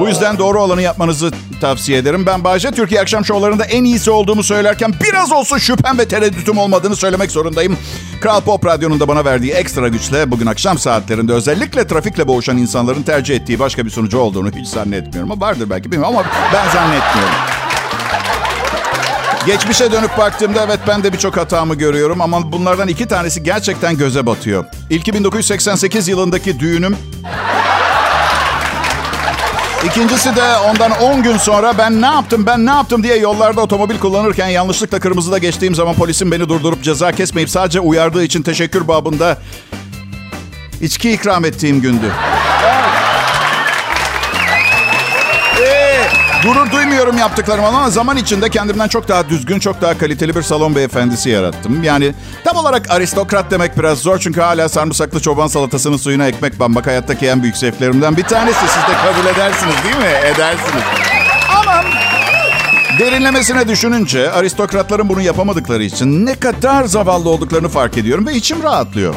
Bu 0.00 0.08
yüzden 0.08 0.38
doğru 0.38 0.62
olanı 0.62 0.82
yapmanızı 0.82 1.30
tavsiye 1.60 1.98
ederim. 1.98 2.26
Ben 2.26 2.44
Bahçe 2.44 2.70
Türkiye 2.70 3.00
akşam 3.00 3.24
şovlarında 3.24 3.64
en 3.64 3.84
iyisi 3.84 4.10
olduğumu 4.10 4.42
söylerken 4.42 4.94
biraz 5.04 5.32
olsun 5.32 5.58
şüphem 5.58 5.98
ve 5.98 6.08
tereddütüm 6.08 6.58
olmadığını 6.58 6.96
söylemek 6.96 7.30
zorundayım. 7.30 7.76
Kral 8.20 8.40
Pop 8.40 8.66
Radyo'nun 8.66 9.00
da 9.00 9.08
bana 9.08 9.24
verdiği 9.24 9.52
ekstra 9.52 9.88
güçle 9.88 10.30
bugün 10.30 10.46
akşam 10.46 10.78
saatlerinde 10.78 11.32
özellikle 11.32 11.86
trafikle 11.86 12.28
boğuşan 12.28 12.58
insanların 12.58 13.02
tercih 13.02 13.36
ettiği 13.36 13.58
başka 13.58 13.84
bir 13.84 13.90
sonucu 13.90 14.18
olduğunu 14.18 14.50
hiç 14.50 14.68
zannetmiyorum. 14.68 15.40
Vardır 15.40 15.70
belki 15.70 15.92
bilmiyorum 15.92 16.16
ama 16.16 16.26
ben 16.54 16.70
zannetmiyorum. 16.72 17.51
Geçmişe 19.46 19.92
dönüp 19.92 20.18
baktığımda 20.18 20.64
evet 20.64 20.80
ben 20.88 21.02
de 21.04 21.12
birçok 21.12 21.36
hatamı 21.36 21.74
görüyorum 21.74 22.20
ama 22.20 22.52
bunlardan 22.52 22.88
iki 22.88 23.08
tanesi 23.08 23.42
gerçekten 23.42 23.96
göze 23.96 24.26
batıyor. 24.26 24.64
İlki 24.90 25.14
1988 25.14 26.08
yılındaki 26.08 26.60
düğünüm. 26.60 26.96
İkincisi 29.84 30.36
de 30.36 30.56
ondan 30.56 30.90
10 30.90 31.22
gün 31.22 31.36
sonra 31.36 31.78
ben 31.78 32.02
ne 32.02 32.06
yaptım 32.06 32.46
ben 32.46 32.66
ne 32.66 32.70
yaptım 32.70 33.02
diye 33.02 33.16
yollarda 33.16 33.60
otomobil 33.60 33.98
kullanırken 33.98 34.48
yanlışlıkla 34.48 35.00
kırmızıda 35.00 35.38
geçtiğim 35.38 35.74
zaman 35.74 35.94
polisin 35.94 36.30
beni 36.30 36.48
durdurup 36.48 36.82
ceza 36.82 37.12
kesmeyip 37.12 37.50
sadece 37.50 37.80
uyardığı 37.80 38.24
için 38.24 38.42
teşekkür 38.42 38.88
babında 38.88 39.38
içki 40.80 41.12
ikram 41.12 41.44
ettiğim 41.44 41.80
gündü. 41.80 42.12
Gurur 46.42 46.70
duymuyorum 46.70 47.18
yaptıklarım 47.18 47.64
ama 47.64 47.90
zaman 47.90 48.16
içinde 48.16 48.48
kendimden 48.48 48.88
çok 48.88 49.08
daha 49.08 49.28
düzgün, 49.28 49.58
çok 49.58 49.80
daha 49.80 49.98
kaliteli 49.98 50.36
bir 50.36 50.42
salon 50.42 50.74
beyefendisi 50.76 51.30
yarattım. 51.30 51.82
Yani 51.84 52.14
tam 52.44 52.56
olarak 52.56 52.90
aristokrat 52.90 53.50
demek 53.50 53.78
biraz 53.78 53.98
zor 53.98 54.18
çünkü 54.18 54.40
hala 54.40 54.68
sarımsaklı 54.68 55.20
çoban 55.20 55.46
salatasının 55.46 55.96
suyuna 55.96 56.26
ekmek 56.28 56.60
banmak 56.60 56.86
hayattaki 56.86 57.26
en 57.26 57.42
büyük 57.42 57.56
zevklerimden 57.56 58.16
bir 58.16 58.22
tanesi. 58.22 58.60
Siz 58.60 58.82
de 58.82 58.96
kabul 59.04 59.28
edersiniz 59.28 59.74
değil 59.84 59.96
mi? 59.96 60.18
Edersiniz. 60.34 60.82
Ama 61.60 61.84
derinlemesine 62.98 63.68
düşününce 63.68 64.30
aristokratların 64.32 65.08
bunu 65.08 65.20
yapamadıkları 65.20 65.82
için 65.82 66.26
ne 66.26 66.34
kadar 66.34 66.84
zavallı 66.84 67.30
olduklarını 67.30 67.68
fark 67.68 67.98
ediyorum 67.98 68.26
ve 68.26 68.34
içim 68.34 68.62
rahatlıyor. 68.62 69.14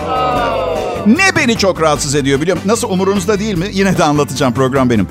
Ne 1.06 1.36
beni 1.36 1.58
çok 1.58 1.82
rahatsız 1.82 2.16
ediyor 2.16 2.42
biliyor 2.42 2.58
musun? 2.58 2.70
Nasıl 2.70 2.90
umurunuzda 2.90 3.40
değil 3.40 3.56
mi? 3.56 3.68
Yine 3.72 3.98
de 3.98 4.04
anlatacağım 4.04 4.54
program 4.54 4.90
benim. 4.90 5.08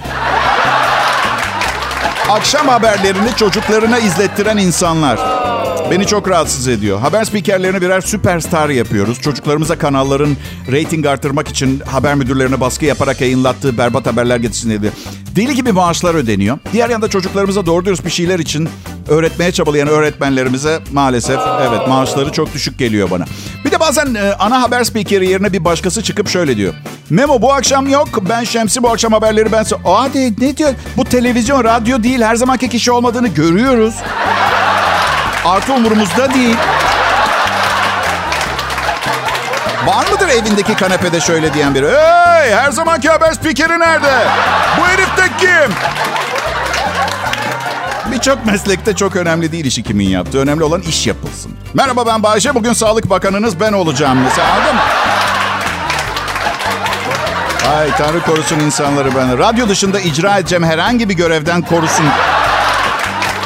Akşam 2.34 2.68
haberlerini 2.68 3.36
çocuklarına 3.36 3.98
izlettiren 3.98 4.56
insanlar. 4.56 5.18
Beni 5.90 6.06
çok 6.06 6.28
rahatsız 6.28 6.68
ediyor. 6.68 6.98
Haber 7.00 7.24
spikerlerini 7.24 7.80
birer 7.80 8.00
süperstar 8.00 8.68
yapıyoruz. 8.68 9.20
Çocuklarımıza 9.20 9.78
kanalların 9.78 10.36
reyting 10.72 11.06
artırmak 11.06 11.48
için 11.48 11.80
haber 11.80 12.14
müdürlerine 12.14 12.60
baskı 12.60 12.84
yaparak 12.84 13.20
yayınlattığı 13.20 13.78
berbat 13.78 14.06
haberler 14.06 14.36
getirsin 14.36 14.82
diye. 14.82 14.92
Deli 15.36 15.54
gibi 15.54 15.72
maaşlar 15.72 16.14
ödeniyor. 16.14 16.58
Diğer 16.72 16.90
yanda 16.90 17.08
çocuklarımıza 17.08 17.66
doğru 17.66 17.84
dürüst 17.84 18.04
bir 18.04 18.10
şeyler 18.10 18.38
için 18.38 18.68
öğretmeye 19.08 19.52
çabalayan 19.52 19.88
öğretmenlerimize 19.88 20.80
maalesef 20.92 21.40
evet 21.60 21.88
maaşları 21.88 22.32
çok 22.32 22.54
düşük 22.54 22.78
geliyor 22.78 23.10
bana. 23.10 23.24
Bir 23.64 23.70
de 23.70 23.80
bazen 23.80 24.14
e, 24.14 24.32
ana 24.38 24.62
haber 24.62 24.84
spikeri 24.84 25.30
yerine 25.30 25.52
bir 25.52 25.64
başkası 25.64 26.02
çıkıp 26.02 26.28
şöyle 26.28 26.56
diyor. 26.56 26.74
Memo 27.10 27.42
bu 27.42 27.52
akşam 27.52 27.88
yok. 27.88 28.08
Ben 28.28 28.44
Şemsi 28.44 28.82
bu 28.82 28.90
akşam 28.90 29.12
haberleri 29.12 29.52
ben... 29.52 29.64
de, 29.64 30.32
ne 30.38 30.56
diyor? 30.56 30.74
Bu 30.96 31.04
televizyon, 31.04 31.64
radyo 31.64 32.02
değil. 32.02 32.22
Her 32.22 32.36
zamanki 32.36 32.68
kişi 32.68 32.92
olmadığını 32.92 33.28
görüyoruz. 33.28 33.94
Artı 35.44 35.72
umurumuzda 35.72 36.34
değil. 36.34 36.56
Var 39.86 40.06
mıdır 40.12 40.28
evindeki 40.28 40.74
kanepede 40.74 41.20
şöyle 41.20 41.54
diyen 41.54 41.74
biri? 41.74 41.86
Hey 41.86 42.54
her 42.54 42.70
zamanki 42.70 43.08
haber 43.08 43.32
spikeri 43.32 43.80
nerede? 43.80 44.12
Bu 44.80 44.86
herif 44.86 45.16
de 45.16 45.22
kim? 45.38 45.74
Birçok 48.14 48.46
meslekte 48.46 48.94
çok 48.94 49.16
önemli 49.16 49.52
değil 49.52 49.64
işi 49.64 49.82
kimin 49.82 50.08
yaptığı. 50.08 50.38
Önemli 50.38 50.64
olan 50.64 50.80
iş 50.80 51.06
yapılsın. 51.06 51.52
Merhaba 51.74 52.06
ben 52.06 52.22
Bayşe. 52.22 52.54
Bugün 52.54 52.72
Sağlık 52.72 53.10
Bakanınız 53.10 53.60
ben 53.60 53.72
olacağım. 53.72 54.18
Mesela 54.24 54.52
anladın 54.52 54.74
mı? 54.74 54.80
Ay 57.76 57.90
Tanrı 57.98 58.20
korusun 58.20 58.58
insanları 58.60 59.14
ben. 59.16 59.38
Radyo 59.38 59.68
dışında 59.68 60.00
icra 60.00 60.38
edeceğim 60.38 60.64
herhangi 60.64 61.08
bir 61.08 61.14
görevden 61.14 61.62
korusun. 61.62 62.06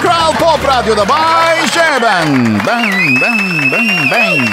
Kral 0.03 0.33
Pop 0.33 0.69
Radyo'da 0.69 1.09
Bayşe 1.09 2.03
ben. 2.03 2.59
Ben, 2.67 2.91
ben, 3.21 3.39
ben, 3.73 3.89
ben. 4.13 4.47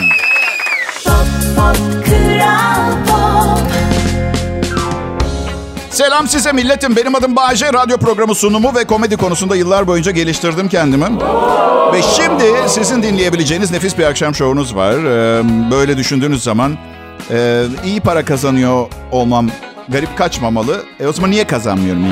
Pop, 1.05 1.27
pop, 1.55 2.05
Kral. 2.05 3.04
Selam 5.95 6.27
size 6.27 6.51
milletim. 6.51 6.95
Benim 6.95 7.15
adım 7.15 7.35
Bayce. 7.35 7.73
Radyo 7.73 7.97
programı 7.97 8.35
sunumu 8.35 8.75
ve 8.75 8.83
komedi 8.83 9.17
konusunda 9.17 9.55
yıllar 9.55 9.87
boyunca 9.87 10.11
geliştirdim 10.11 10.69
kendimi. 10.69 11.05
Ve 11.93 12.01
şimdi 12.01 12.69
sizin 12.69 13.03
dinleyebileceğiniz 13.03 13.71
nefis 13.71 13.97
bir 13.97 14.03
akşam 14.03 14.35
şovunuz 14.35 14.75
var. 14.75 14.93
Ee, 14.93 15.43
Böyle 15.71 15.97
düşündüğünüz 15.97 16.43
zaman 16.43 16.77
e, 17.31 17.63
iyi 17.85 18.01
para 18.01 18.25
kazanıyor 18.25 18.87
olmam 19.11 19.49
garip 19.89 20.17
kaçmamalı. 20.17 20.83
E 20.99 21.07
o 21.07 21.13
zaman 21.13 21.31
niye 21.31 21.47
kazanmıyorum? 21.47 22.03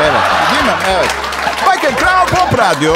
Evet. 0.00 0.22
Değil 0.52 0.64
mi? 0.64 0.78
Evet. 0.90 1.10
Bakın 1.66 1.96
Kral 1.96 2.26
Pop 2.26 2.58
Radyo 2.58 2.94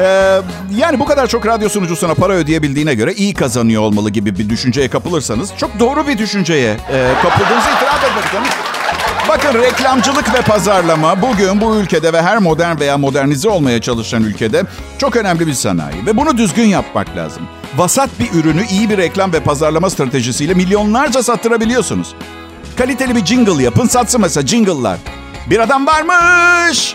ee, 0.00 0.40
yani 0.76 0.98
bu 1.00 1.04
kadar 1.04 1.26
çok 1.26 1.46
radyo 1.46 1.68
sunucusuna 1.68 2.14
para 2.14 2.32
ödeyebildiğine 2.32 2.94
göre 2.94 3.12
iyi 3.12 3.34
kazanıyor 3.34 3.82
olmalı 3.82 4.10
gibi 4.10 4.38
bir 4.38 4.48
düşünceye 4.48 4.88
kapılırsanız 4.88 5.50
çok 5.56 5.80
doğru 5.80 6.08
bir 6.08 6.18
düşünceye 6.18 6.76
e, 6.92 7.12
kapıldığınızı 7.22 7.68
itiraf 7.76 8.04
etmek 8.04 8.24
istiyorum. 8.24 8.48
Bakın 9.28 9.54
reklamcılık 9.54 10.34
ve 10.34 10.40
pazarlama 10.40 11.22
bugün 11.22 11.60
bu 11.60 11.76
ülkede 11.76 12.12
ve 12.12 12.22
her 12.22 12.38
modern 12.38 12.80
veya 12.80 12.98
modernize 12.98 13.48
olmaya 13.48 13.80
çalışan 13.80 14.22
ülkede 14.22 14.62
çok 14.98 15.16
önemli 15.16 15.46
bir 15.46 15.52
sanayi. 15.54 16.06
Ve 16.06 16.16
bunu 16.16 16.38
düzgün 16.38 16.66
yapmak 16.66 17.16
lazım. 17.16 17.42
Vasat 17.76 18.10
bir 18.20 18.40
ürünü 18.40 18.66
iyi 18.66 18.90
bir 18.90 18.98
reklam 18.98 19.32
ve 19.32 19.40
pazarlama 19.40 19.90
stratejisiyle 19.90 20.54
milyonlarca 20.54 21.22
sattırabiliyorsunuz. 21.22 22.14
Kaliteli 22.78 23.16
bir 23.16 23.24
jingle 23.24 23.62
yapın 23.62 23.86
satsın 23.86 24.20
mesela 24.20 24.46
jingle'lar. 24.46 24.98
Bir 25.50 25.60
adam 25.60 25.86
varmış. 25.86 26.94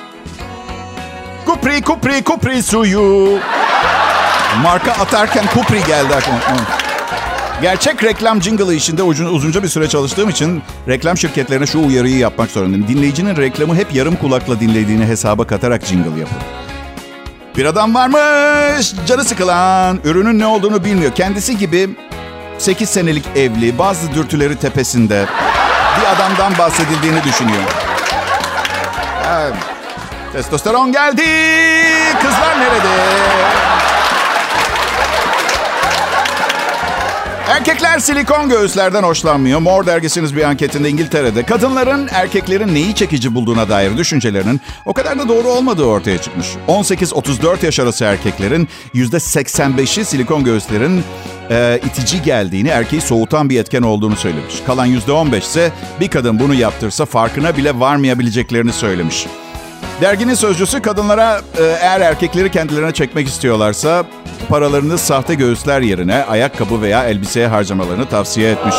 Kupri 1.45 1.81
kupri 1.81 2.23
kupri 2.23 2.63
suyu. 2.63 3.39
Marka 4.63 4.91
atarken 4.91 5.45
kupri 5.53 5.83
geldi 5.83 6.15
aklıma. 6.15 6.39
Gerçek 7.61 8.03
reklam 8.03 8.41
jingle 8.41 8.75
işinde 8.75 9.03
uzun, 9.03 9.25
uzunca 9.25 9.63
bir 9.63 9.67
süre 9.67 9.89
çalıştığım 9.89 10.29
için 10.29 10.63
reklam 10.87 11.17
şirketlerine 11.17 11.65
şu 11.65 11.87
uyarıyı 11.87 12.17
yapmak 12.17 12.51
zorundayım. 12.51 12.87
Dinleyicinin 12.87 13.37
reklamı 13.37 13.75
hep 13.75 13.95
yarım 13.95 14.15
kulakla 14.15 14.59
dinlediğini 14.59 15.05
hesaba 15.05 15.47
katarak 15.47 15.85
jingle 15.85 16.19
yapın. 16.19 16.37
Bir 17.57 17.65
adam 17.65 17.95
varmış, 17.95 18.93
canı 19.07 19.23
sıkılan, 19.23 19.99
ürünün 20.03 20.39
ne 20.39 20.45
olduğunu 20.45 20.83
bilmiyor. 20.83 21.11
Kendisi 21.15 21.57
gibi 21.57 21.89
8 22.57 22.89
senelik 22.89 23.25
evli, 23.35 23.77
bazı 23.77 24.13
dürtüleri 24.13 24.55
tepesinde 24.55 25.25
bir 25.99 26.15
adamdan 26.15 26.57
bahsedildiğini 26.57 27.23
düşünüyor. 27.23 27.63
Evet. 29.29 29.53
Testosteron 30.33 30.91
geldi. 30.91 31.23
Kızlar 32.21 32.59
nerede? 32.59 33.70
Erkekler 37.47 37.99
silikon 37.99 38.49
göğüslerden 38.49 39.03
hoşlanmıyor. 39.03 39.59
Mor 39.59 39.85
dergisiniz 39.85 40.35
bir 40.35 40.43
anketinde 40.43 40.89
İngiltere'de 40.89 41.43
kadınların 41.43 42.09
erkeklerin 42.11 42.73
neyi 42.75 42.95
çekici 42.95 43.35
bulduğuna 43.35 43.69
dair 43.69 43.97
düşüncelerinin 43.97 44.61
o 44.85 44.93
kadar 44.93 45.19
da 45.19 45.27
doğru 45.27 45.47
olmadığı 45.47 45.83
ortaya 45.83 46.17
çıkmış. 46.21 46.47
18-34 46.67 47.65
yaş 47.65 47.79
arası 47.79 48.05
erkeklerin 48.05 48.67
%85'i 48.95 50.05
silikon 50.05 50.43
göğüslerin 50.43 51.03
e, 51.49 51.79
itici 51.85 52.21
geldiğini, 52.21 52.67
erkeği 52.67 53.01
soğutan 53.01 53.49
bir 53.49 53.59
etken 53.59 53.81
olduğunu 53.81 54.15
söylemiş. 54.15 54.55
Kalan 54.65 54.87
%15 54.87 55.37
ise 55.37 55.71
bir 55.99 56.07
kadın 56.07 56.39
bunu 56.39 56.53
yaptırsa 56.53 57.05
farkına 57.05 57.57
bile 57.57 57.79
varmayabileceklerini 57.79 58.73
söylemiş. 58.73 59.27
Derginin 60.01 60.33
sözcüsü 60.33 60.81
kadınlara 60.81 61.41
e, 61.59 61.63
eğer 61.63 62.01
erkekleri 62.01 62.51
kendilerine 62.51 62.91
çekmek 62.91 63.27
istiyorlarsa 63.27 64.03
paralarını 64.49 64.97
sahte 64.97 65.33
göğüsler 65.33 65.81
yerine 65.81 66.23
ayakkabı 66.23 66.81
veya 66.81 67.05
elbiseye 67.05 67.47
harcamalarını 67.47 68.09
tavsiye 68.09 68.51
etmiş. 68.51 68.75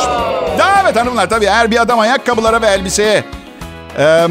Ya 0.58 0.80
evet 0.82 0.96
hanımlar 0.96 1.28
tabii 1.28 1.44
eğer 1.44 1.70
bir 1.70 1.82
adam 1.82 1.98
ayakkabılara 1.98 2.62
ve 2.62 2.66
elbiseye 2.66 3.24
e, 3.98 4.26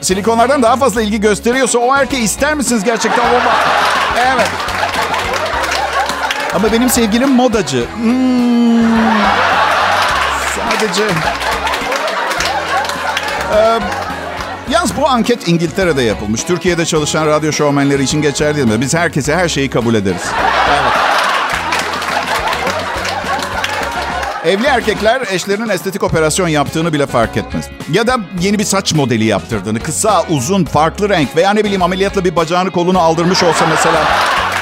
silikonlardan 0.00 0.62
daha 0.62 0.76
fazla 0.76 1.02
ilgi 1.02 1.20
gösteriyorsa 1.20 1.78
o 1.78 1.96
erkeği 1.96 2.22
ister 2.22 2.54
misiniz 2.54 2.84
gerçekten? 2.84 3.24
Evet. 4.16 4.48
Ama 6.54 6.72
benim 6.72 6.88
sevgilim 6.88 7.30
modacı. 7.30 7.86
Hmm. 8.02 8.98
Sadece... 10.56 11.04
Ee, 13.54 13.78
yalnız 14.70 14.96
bu 14.96 15.08
anket 15.08 15.48
İngiltere'de 15.48 16.02
yapılmış. 16.02 16.42
Türkiye'de 16.42 16.86
çalışan 16.86 17.26
radyo 17.26 17.52
şovmenleri 17.52 18.02
için 18.02 18.22
geçerli 18.22 18.56
değil 18.56 18.68
mi? 18.68 18.80
Biz 18.80 18.94
herkese 18.94 19.36
her 19.36 19.48
şeyi 19.48 19.70
kabul 19.70 19.94
ederiz. 19.94 20.22
Evli 24.44 24.66
erkekler 24.66 25.22
eşlerinin 25.30 25.68
estetik 25.68 26.02
operasyon 26.02 26.48
yaptığını 26.48 26.92
bile 26.92 27.06
fark 27.06 27.36
etmez. 27.36 27.68
Ya 27.92 28.06
da 28.06 28.16
yeni 28.40 28.58
bir 28.58 28.64
saç 28.64 28.92
modeli 28.92 29.24
yaptırdığını, 29.24 29.80
kısa, 29.80 30.24
uzun, 30.28 30.64
farklı 30.64 31.08
renk 31.08 31.36
veya 31.36 31.50
ne 31.50 31.64
bileyim 31.64 31.82
ameliyatla 31.82 32.24
bir 32.24 32.36
bacağını 32.36 32.70
kolunu 32.70 32.98
aldırmış 32.98 33.42
olsa 33.42 33.66
mesela 33.66 34.04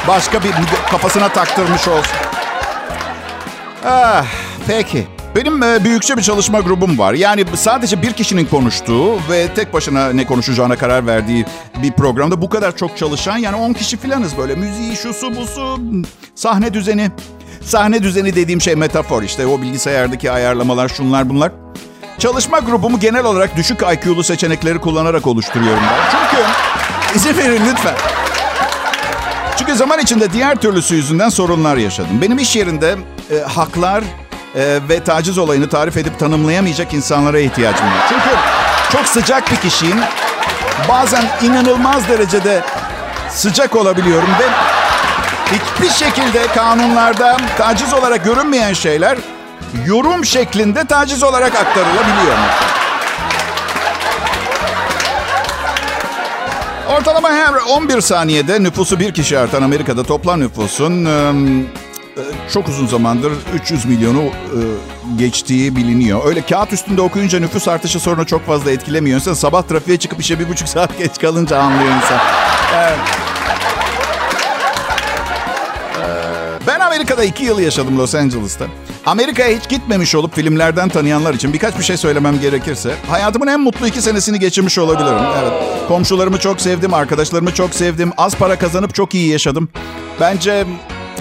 başka 0.09 0.43
bir 0.43 0.51
kafasına 0.91 1.29
taktırmış 1.29 1.89
olsa. 1.89 2.17
Ah, 3.85 4.25
peki. 4.67 5.16
Benim 5.37 5.63
e, 5.63 5.85
büyükçe 5.85 6.17
bir 6.17 6.23
çalışma 6.23 6.61
grubum 6.61 6.99
var. 6.99 7.15
Yani 7.15 7.45
sadece 7.55 8.03
bir 8.03 8.13
kişinin 8.13 8.45
konuştuğu 8.45 9.31
ve 9.31 9.55
tek 9.55 9.73
başına 9.73 10.13
ne 10.13 10.27
konuşacağına 10.27 10.77
karar 10.77 11.07
verdiği 11.07 11.45
bir 11.83 11.93
programda 11.93 12.43
bu 12.43 12.49
kadar 12.49 12.77
çok 12.77 12.97
çalışan 12.97 13.37
yani 13.37 13.57
10 13.57 13.73
kişi 13.73 13.97
filanız 13.97 14.39
böyle. 14.39 14.55
Müziği, 14.55 14.97
şusu, 14.97 15.37
busu, 15.37 15.81
sahne 16.35 16.75
düzeni. 16.75 17.11
Sahne 17.63 18.03
düzeni 18.03 18.35
dediğim 18.35 18.61
şey 18.61 18.75
metafor 18.75 19.23
işte. 19.23 19.47
O 19.47 19.63
bilgisayardaki 19.63 20.31
ayarlamalar, 20.31 20.89
şunlar 20.89 21.29
bunlar. 21.29 21.53
Çalışma 22.19 22.59
grubumu 22.59 23.01
genel 23.01 23.25
olarak 23.25 23.57
düşük 23.57 23.83
IQ'lu 23.83 24.25
seçenekleri 24.25 24.79
kullanarak 24.79 25.27
oluşturuyorum 25.27 25.83
ben. 25.83 26.11
Çünkü 26.11 26.45
izin 27.17 27.37
verin 27.37 27.63
lütfen. 27.71 27.95
Çünkü 29.59 29.75
zaman 29.75 30.01
içinde 30.01 30.33
diğer 30.33 30.57
türlüsü 30.57 30.95
yüzünden 30.95 31.29
sorunlar 31.29 31.77
yaşadım. 31.77 32.23
Benim 32.23 32.39
iş 32.39 32.57
yerinde 32.57 32.97
e, 33.31 33.39
haklar 33.39 34.05
e, 34.57 34.81
ve 34.89 35.05
taciz 35.05 35.39
olayını 35.39 35.69
tarif 35.69 35.97
edip 35.97 36.19
tanımlayamayacak 36.19 36.95
insanlara 36.95 37.39
ihtiyacım 37.39 37.87
var. 37.87 38.07
Çünkü 38.09 38.37
çok 38.93 39.07
sıcak 39.07 39.51
bir 39.51 39.57
kişiyim. 39.57 39.99
Bazen 40.89 41.25
inanılmaz 41.43 42.09
derecede 42.09 42.63
sıcak 43.31 43.77
olabiliyorum 43.77 44.29
ve 44.41 44.45
hiçbir 45.53 45.91
şekilde 45.91 46.47
kanunlarda 46.47 47.37
taciz 47.59 47.93
olarak 47.93 48.25
görünmeyen 48.25 48.73
şeyler 48.73 49.19
yorum 49.87 50.25
şeklinde 50.25 50.85
taciz 50.85 51.23
olarak 51.23 51.55
aktarılabiliyor. 51.55 52.37
Ortalama 56.89 57.29
her 57.31 57.55
11 57.55 58.01
saniyede 58.01 58.63
nüfusu 58.63 59.01
bir 59.01 59.15
kişi 59.15 59.39
artan 59.39 59.63
Amerika'da 59.63 60.05
toplam 60.05 60.41
nüfusun 60.41 61.05
çok 62.53 62.69
uzun 62.69 62.87
zamandır 62.87 63.33
300 63.55 63.85
milyonu 63.85 64.23
geçtiği 65.17 65.77
biliniyor. 65.77 66.21
Öyle 66.27 66.43
kağıt 66.43 66.73
üstünde 66.73 67.01
okuyunca 67.01 67.41
nüfus 67.41 67.69
artışı 67.69 68.01
sorunu 68.01 68.27
çok 68.27 68.47
fazla 68.47 68.71
etkilemiyor. 68.71 69.15
İnsan 69.15 69.35
sabah 69.35 69.63
trafiğe 69.63 69.97
çıkıp 69.97 70.21
işe 70.21 70.39
bir 70.39 70.49
buçuk 70.49 70.69
saat 70.69 70.99
geç 70.99 71.19
kalınca 71.19 71.59
anlıyor 71.59 71.97
insan. 71.97 72.19
Evet. 72.77 72.99
Ben 76.67 76.81
Amerika'da 76.81 77.25
iki 77.25 77.45
yıl 77.45 77.59
yaşadım 77.59 77.99
Los 77.99 78.15
Angeles'ta. 78.15 78.67
Amerika'ya 79.07 79.59
hiç 79.59 79.69
gitmemiş 79.69 80.15
olup 80.15 80.35
filmlerden 80.35 80.89
tanıyanlar 80.89 81.35
için 81.35 81.53
birkaç 81.53 81.79
bir 81.79 81.85
şey 81.85 81.97
söylemem 81.97 82.41
gerekirse... 82.41 82.95
...hayatımın 83.11 83.47
en 83.47 83.61
mutlu 83.61 83.87
iki 83.87 84.03
senesini 84.03 84.39
geçirmiş 84.39 84.79
olabilirim. 84.79 85.25
Evet. 85.43 85.53
Komşularımı 85.89 86.39
çok 86.39 86.61
sevdim, 86.61 86.95
arkadaşlarımı 86.95 87.55
çok 87.55 87.75
sevdim. 87.75 88.13
Az 88.17 88.35
para 88.35 88.59
kazanıp 88.59 88.95
çok 88.95 89.15
iyi 89.15 89.29
yaşadım. 89.31 89.69
Bence 90.21 90.67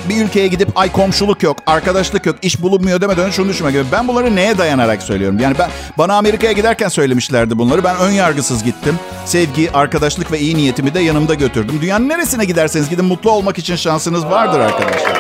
bir 0.10 0.26
ülkeye 0.26 0.48
gidip 0.48 0.70
ay 0.76 0.92
komşuluk 0.92 1.44
yok, 1.44 1.58
arkadaşlık 1.66 2.26
yok, 2.26 2.36
iş 2.42 2.62
bulunmuyor 2.62 3.02
demeden 3.02 3.30
şunu 3.30 3.50
düşünmek 3.50 3.74
gerekiyor. 3.74 4.00
Ben 4.00 4.08
bunları 4.08 4.36
neye 4.36 4.58
dayanarak 4.58 5.04
söylüyorum? 5.04 5.40
Yani 5.40 5.56
ben 5.60 5.70
bana 5.98 6.18
Amerika'ya 6.18 6.54
giderken 6.54 6.88
söylemişlerdi 6.90 7.58
bunları. 7.58 7.84
Ben 7.84 7.98
ön 7.98 8.12
yargısız 8.12 8.64
gittim. 8.64 9.00
Sevgi, 9.26 9.72
arkadaşlık 9.72 10.32
ve 10.32 10.40
iyi 10.40 10.56
niyetimi 10.56 10.94
de 10.94 11.00
yanımda 11.00 11.34
götürdüm. 11.34 11.80
Dünyanın 11.82 12.10
neresine 12.10 12.46
giderseniz 12.46 12.90
gidin 12.90 13.06
mutlu 13.06 13.32
olmak 13.32 13.58
için 13.58 13.76
şansınız 13.76 14.26
vardır 14.26 14.60
arkadaşlar. 14.60 15.18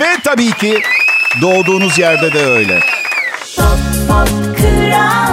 Ve 0.00 0.16
tabii 0.24 0.52
ki 0.52 0.80
doğduğunuz 1.42 1.98
yerde 1.98 2.32
de 2.32 2.46
öyle. 2.46 2.80
Pop, 3.56 3.78
pop, 4.08 4.28
kral 4.56 5.31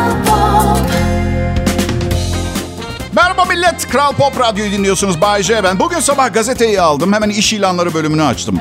Millet. 3.70 3.90
Kral 3.90 4.14
Pop 4.14 4.40
Radyo'yu 4.40 4.72
dinliyorsunuz. 4.72 5.22
Bay 5.22 5.44
J 5.44 5.64
ben. 5.64 5.80
Bugün 5.80 6.00
sabah 6.00 6.34
gazeteyi 6.34 6.82
aldım. 6.82 7.14
Hemen 7.14 7.30
iş 7.30 7.54
ilanları 7.54 7.94
bölümünü 7.94 8.24
açtım. 8.24 8.60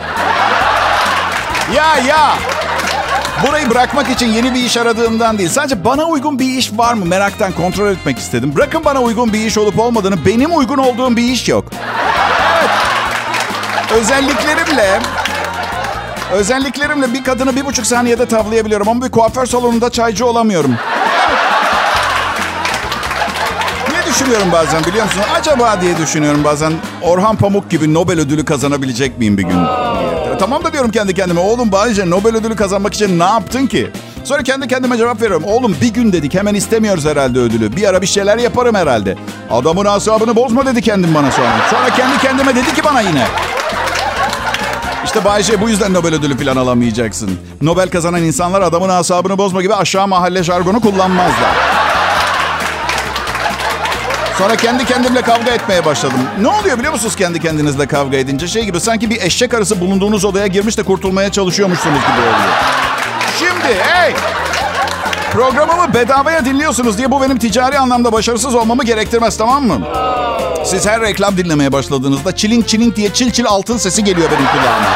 Ya 1.76 1.96
ya. 1.96 2.34
Burayı 3.46 3.70
bırakmak 3.70 4.10
için 4.10 4.26
yeni 4.26 4.54
bir 4.54 4.64
iş 4.64 4.76
aradığımdan 4.76 5.38
değil. 5.38 5.48
Sadece 5.48 5.84
bana 5.84 6.04
uygun 6.04 6.38
bir 6.38 6.58
iş 6.58 6.72
var 6.72 6.94
mı 6.94 7.04
meraktan 7.04 7.52
kontrol 7.52 7.90
etmek 7.90 8.18
istedim. 8.18 8.52
Bırakın 8.56 8.84
bana 8.84 9.02
uygun 9.02 9.32
bir 9.32 9.46
iş 9.46 9.58
olup 9.58 9.78
olmadığını. 9.78 10.26
Benim 10.26 10.56
uygun 10.56 10.78
olduğum 10.78 11.16
bir 11.16 11.22
iş 11.22 11.48
yok. 11.48 11.64
Evet. 12.58 12.70
Özelliklerimle 13.92 15.00
Özelliklerimle 16.32 17.12
bir 17.14 17.24
kadını 17.24 17.56
bir 17.56 17.66
buçuk 17.66 17.86
saniyede 17.86 18.26
tavlayabiliyorum 18.26 18.88
ama 18.88 19.06
bir 19.06 19.10
kuaför 19.10 19.46
salonunda 19.46 19.90
çaycı 19.90 20.26
olamıyorum. 20.26 20.76
Düşünüyorum 24.18 24.52
bazen 24.52 24.84
biliyor 24.84 25.04
musun? 25.04 25.22
Acaba 25.40 25.80
diye 25.80 25.98
düşünüyorum 25.98 26.44
bazen. 26.44 26.72
Orhan 27.02 27.36
Pamuk 27.36 27.70
gibi 27.70 27.94
Nobel 27.94 28.20
ödülü 28.20 28.44
kazanabilecek 28.44 29.18
miyim 29.18 29.38
bir 29.38 29.42
gün? 29.42 29.58
Tamam 30.38 30.64
da 30.64 30.72
diyorum 30.72 30.90
kendi 30.90 31.14
kendime. 31.14 31.40
Oğlum 31.40 31.72
Bayce 31.72 32.10
Nobel 32.10 32.36
ödülü 32.36 32.56
kazanmak 32.56 32.94
için 32.94 33.18
ne 33.18 33.24
yaptın 33.24 33.66
ki? 33.66 33.90
Sonra 34.24 34.42
kendi 34.42 34.68
kendime 34.68 34.96
cevap 34.96 35.22
veriyorum. 35.22 35.44
Oğlum 35.46 35.76
bir 35.80 35.94
gün 35.94 36.12
dedik 36.12 36.34
hemen 36.34 36.54
istemiyoruz 36.54 37.04
herhalde 37.04 37.38
ödülü. 37.38 37.76
Bir 37.76 37.88
ara 37.88 38.02
bir 38.02 38.06
şeyler 38.06 38.38
yaparım 38.38 38.74
herhalde. 38.74 39.16
Adamın 39.50 39.84
asabını 39.84 40.36
bozma 40.36 40.66
dedi 40.66 40.82
kendim 40.82 41.14
bana 41.14 41.30
sonra. 41.30 41.52
Sonra 41.70 41.90
kendi 41.96 42.18
kendime 42.18 42.54
dedi 42.56 42.74
ki 42.74 42.84
bana 42.84 43.00
yine. 43.00 43.26
İşte 45.04 45.24
Bayce 45.24 45.60
bu 45.60 45.68
yüzden 45.68 45.94
Nobel 45.94 46.14
ödülü 46.14 46.36
falan 46.44 46.56
alamayacaksın. 46.56 47.30
Nobel 47.62 47.90
kazanan 47.90 48.22
insanlar 48.22 48.62
adamın 48.62 48.88
asabını 48.88 49.38
bozma 49.38 49.62
gibi 49.62 49.74
aşağı 49.74 50.08
mahalle 50.08 50.42
jargonu 50.42 50.80
kullanmazlar. 50.80 51.77
Sonra 54.38 54.56
kendi 54.56 54.84
kendimle 54.84 55.22
kavga 55.22 55.50
etmeye 55.50 55.84
başladım. 55.84 56.20
Ne 56.40 56.48
oluyor 56.48 56.78
biliyor 56.78 56.92
musunuz 56.92 57.16
kendi 57.16 57.40
kendinizle 57.40 57.86
kavga 57.86 58.16
edince? 58.16 58.48
Şey 58.48 58.64
gibi 58.64 58.80
sanki 58.80 59.10
bir 59.10 59.20
eşek 59.22 59.54
arısı 59.54 59.80
bulunduğunuz 59.80 60.24
odaya 60.24 60.46
girmiş 60.46 60.78
de 60.78 60.82
kurtulmaya 60.82 61.32
çalışıyormuşsunuz 61.32 61.98
gibi 62.00 62.20
oluyor. 62.20 62.48
Şimdi 63.38 63.74
hey! 63.82 64.14
Programımı 65.32 65.94
bedavaya 65.94 66.44
dinliyorsunuz 66.44 66.98
diye 66.98 67.10
bu 67.10 67.22
benim 67.22 67.38
ticari 67.38 67.78
anlamda 67.78 68.12
başarısız 68.12 68.54
olmamı 68.54 68.84
gerektirmez 68.84 69.36
tamam 69.36 69.64
mı? 69.66 69.80
Siz 70.64 70.86
her 70.86 71.00
reklam 71.00 71.36
dinlemeye 71.36 71.72
başladığınızda 71.72 72.36
çilink 72.36 72.68
çilink 72.68 72.96
diye 72.96 73.12
çil 73.12 73.30
çil 73.30 73.46
altın 73.46 73.76
sesi 73.76 74.04
geliyor 74.04 74.30
benim 74.30 74.46
kulağıma. 74.46 74.88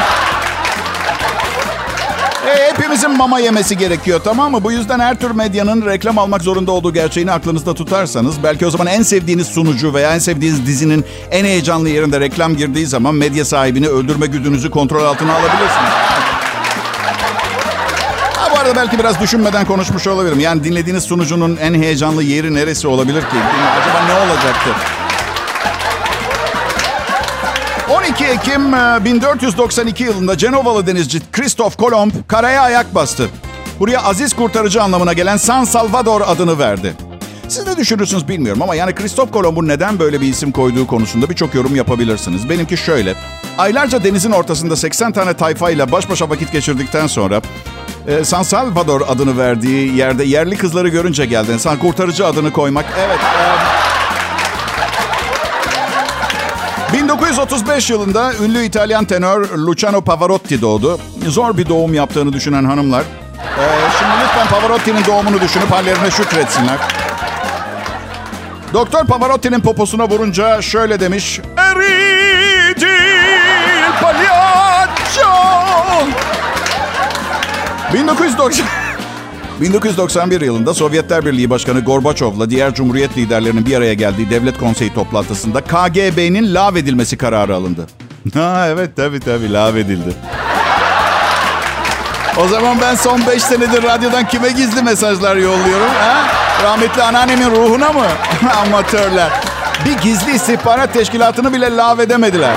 Hepimizin 2.77 3.17
mama 3.17 3.39
yemesi 3.39 3.77
gerekiyor 3.79 4.21
tamam 4.25 4.53
mı? 4.53 4.65
Bu 4.65 4.73
yüzden 4.73 4.99
her 5.01 5.21
tür 5.21 5.31
medyanın 5.31 5.87
reklam 5.87 6.19
almak 6.19 6.43
zorunda 6.43 6.73
olduğu 6.73 6.93
gerçeğini 6.93 7.33
aklınızda 7.33 7.75
tutarsanız... 7.75 8.43
...belki 8.43 8.67
o 8.67 8.71
zaman 8.71 8.87
en 8.87 9.03
sevdiğiniz 9.03 9.47
sunucu 9.47 9.95
veya 9.95 10.15
en 10.15 10.19
sevdiğiniz 10.19 10.67
dizinin 10.67 11.05
en 11.31 11.45
heyecanlı 11.45 11.89
yerinde 11.89 12.21
reklam 12.21 12.57
girdiği 12.57 12.87
zaman... 12.87 13.15
...medya 13.15 13.45
sahibini 13.45 13.89
öldürme 13.89 14.27
güdünüzü 14.27 14.71
kontrol 14.71 15.05
altına 15.05 15.33
alabilirsiniz. 15.33 15.91
Ha, 18.37 18.49
bu 18.55 18.59
arada 18.59 18.77
belki 18.77 18.99
biraz 18.99 19.21
düşünmeden 19.21 19.65
konuşmuş 19.65 20.07
olabilirim. 20.07 20.41
Yani 20.41 20.65
dinlediğiniz 20.65 21.05
sunucunun 21.05 21.57
en 21.57 21.75
heyecanlı 21.75 22.23
yeri 22.23 22.55
neresi 22.55 22.89
olabilir 22.89 23.21
ki? 23.21 23.37
Acaba 23.81 24.07
ne 24.07 24.13
olacaktı? 24.33 24.71
12 28.13 28.25
Ekim 28.25 28.73
1492 29.05 30.05
yılında 30.05 30.39
Cenovalı 30.39 30.87
denizci 30.87 31.21
Kristof 31.33 31.77
Kolomb 31.77 32.13
karaya 32.29 32.63
ayak 32.63 32.95
bastı. 32.95 33.29
Buraya 33.81 34.03
aziz 34.03 34.37
kurtarıcı 34.37 34.83
anlamına 34.83 35.13
gelen 35.13 35.37
San 35.37 35.65
Salvador 35.65 36.21
adını 36.21 36.59
verdi. 36.59 36.95
Siz 37.49 37.67
ne 37.67 37.77
düşünürsünüz 37.77 38.29
bilmiyorum 38.29 38.63
ama 38.63 38.75
yani 38.75 38.95
Kristof 38.95 39.33
Kolomb'un 39.33 39.69
neden 39.69 39.99
böyle 39.99 40.21
bir 40.21 40.27
isim 40.27 40.53
koyduğu 40.53 40.87
konusunda 40.87 41.31
birçok 41.31 41.55
yorum 41.55 41.77
yapabilirsiniz. 41.77 42.49
Benimki 42.49 42.77
şöyle. 42.77 43.15
Aylarca 43.59 44.05
denizin 44.05 44.33
ortasında 44.33 44.77
80 44.77 45.13
tane 45.13 45.35
tayfayla 45.35 45.93
baş 45.93 46.11
başa 46.11 46.31
vakit 46.31 46.53
geçirdikten 46.53 47.07
sonra 47.07 47.43
e, 48.07 48.25
San 48.25 48.43
Salvador 48.43 49.01
adını 49.09 49.39
verdiği 49.39 49.97
yerde 49.97 50.25
yerli 50.25 50.57
kızları 50.57 50.89
görünce 50.89 51.27
geldi. 51.27 51.59
San 51.59 51.79
kurtarıcı 51.79 52.27
adını 52.27 52.53
koymak. 52.53 52.85
Evet. 52.99 53.19
E, 53.19 54.02
1935 56.93 57.91
yılında 57.91 58.35
ünlü 58.35 58.65
İtalyan 58.65 59.05
tenör 59.05 59.49
Luciano 59.49 60.01
Pavarotti 60.01 60.61
doğdu. 60.61 60.99
Zor 61.29 61.57
bir 61.57 61.69
doğum 61.69 61.95
yaptığını 61.95 62.33
düşünen 62.33 62.65
hanımlar. 62.65 63.03
Ee, 63.03 63.69
şimdi 63.99 64.13
lütfen 64.25 64.47
Pavarotti'nin 64.49 65.05
doğumunu 65.05 65.41
düşünüp 65.41 65.71
hallerine 65.71 66.11
şükretsinler. 66.11 66.79
Doktor 68.73 69.07
Pavarotti'nin 69.07 69.61
poposuna 69.61 70.09
vurunca 70.09 70.63
şöyle 70.63 71.01
demiş. 71.01 71.41
Eridil 71.57 72.87
palyaço. 74.03 75.31
1990... 77.95 78.82
1991 79.61 80.41
yılında 80.41 80.75
Sovyetler 80.75 81.27
Birliği 81.27 81.51
Başkanı 81.51 81.81
Gorbaçov'la 81.81 82.51
diğer 82.51 82.75
Cumhuriyet 82.75 83.17
liderlerinin 83.17 83.67
bir 83.67 83.77
araya 83.77 83.95
geldiği 83.95 84.31
Devlet 84.31 84.59
Konseyi 84.59 84.95
toplantısında 84.95 85.61
KGB'nin 85.61 86.55
lağvedilmesi 86.55 87.17
kararı 87.17 87.55
alındı. 87.55 87.87
Ha 88.35 88.67
evet 88.69 88.97
tabii 88.97 89.21
tabii 89.21 89.53
lağvedildi. 89.53 90.15
O 92.37 92.49
zaman 92.49 92.77
ben 92.81 92.95
son 92.95 93.27
5 93.27 93.43
senedir 93.43 93.83
radyodan 93.83 94.29
kime 94.29 94.51
gizli 94.51 94.83
mesajlar 94.83 95.37
yolluyorum? 95.37 95.89
Ha? 96.01 96.25
Rahmetli 96.63 97.03
anneannemin 97.03 97.51
ruhuna 97.51 97.93
mı? 97.93 98.07
Amatörler. 98.67 99.31
Bir 99.85 99.99
gizli 100.03 100.35
istihbarat 100.35 100.93
teşkilatını 100.93 101.53
bile 101.53 101.77
lağvedemediler. 101.77 102.55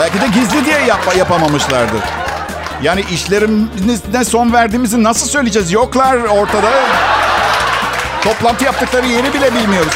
Belki 0.00 0.20
de 0.20 0.26
gizli 0.26 0.64
diye 0.64 0.78
yap 0.80 1.16
yapamamışlardır. 1.18 2.00
Yani 2.82 3.04
işlerine 3.12 4.24
son 4.24 4.52
verdiğimizi 4.52 5.02
nasıl 5.02 5.26
söyleyeceğiz? 5.26 5.72
Yoklar 5.72 6.16
ortada. 6.16 6.70
Toplantı 8.24 8.64
yaptıkları 8.64 9.06
yeri 9.06 9.34
bile 9.34 9.54
bilmiyoruz. 9.54 9.94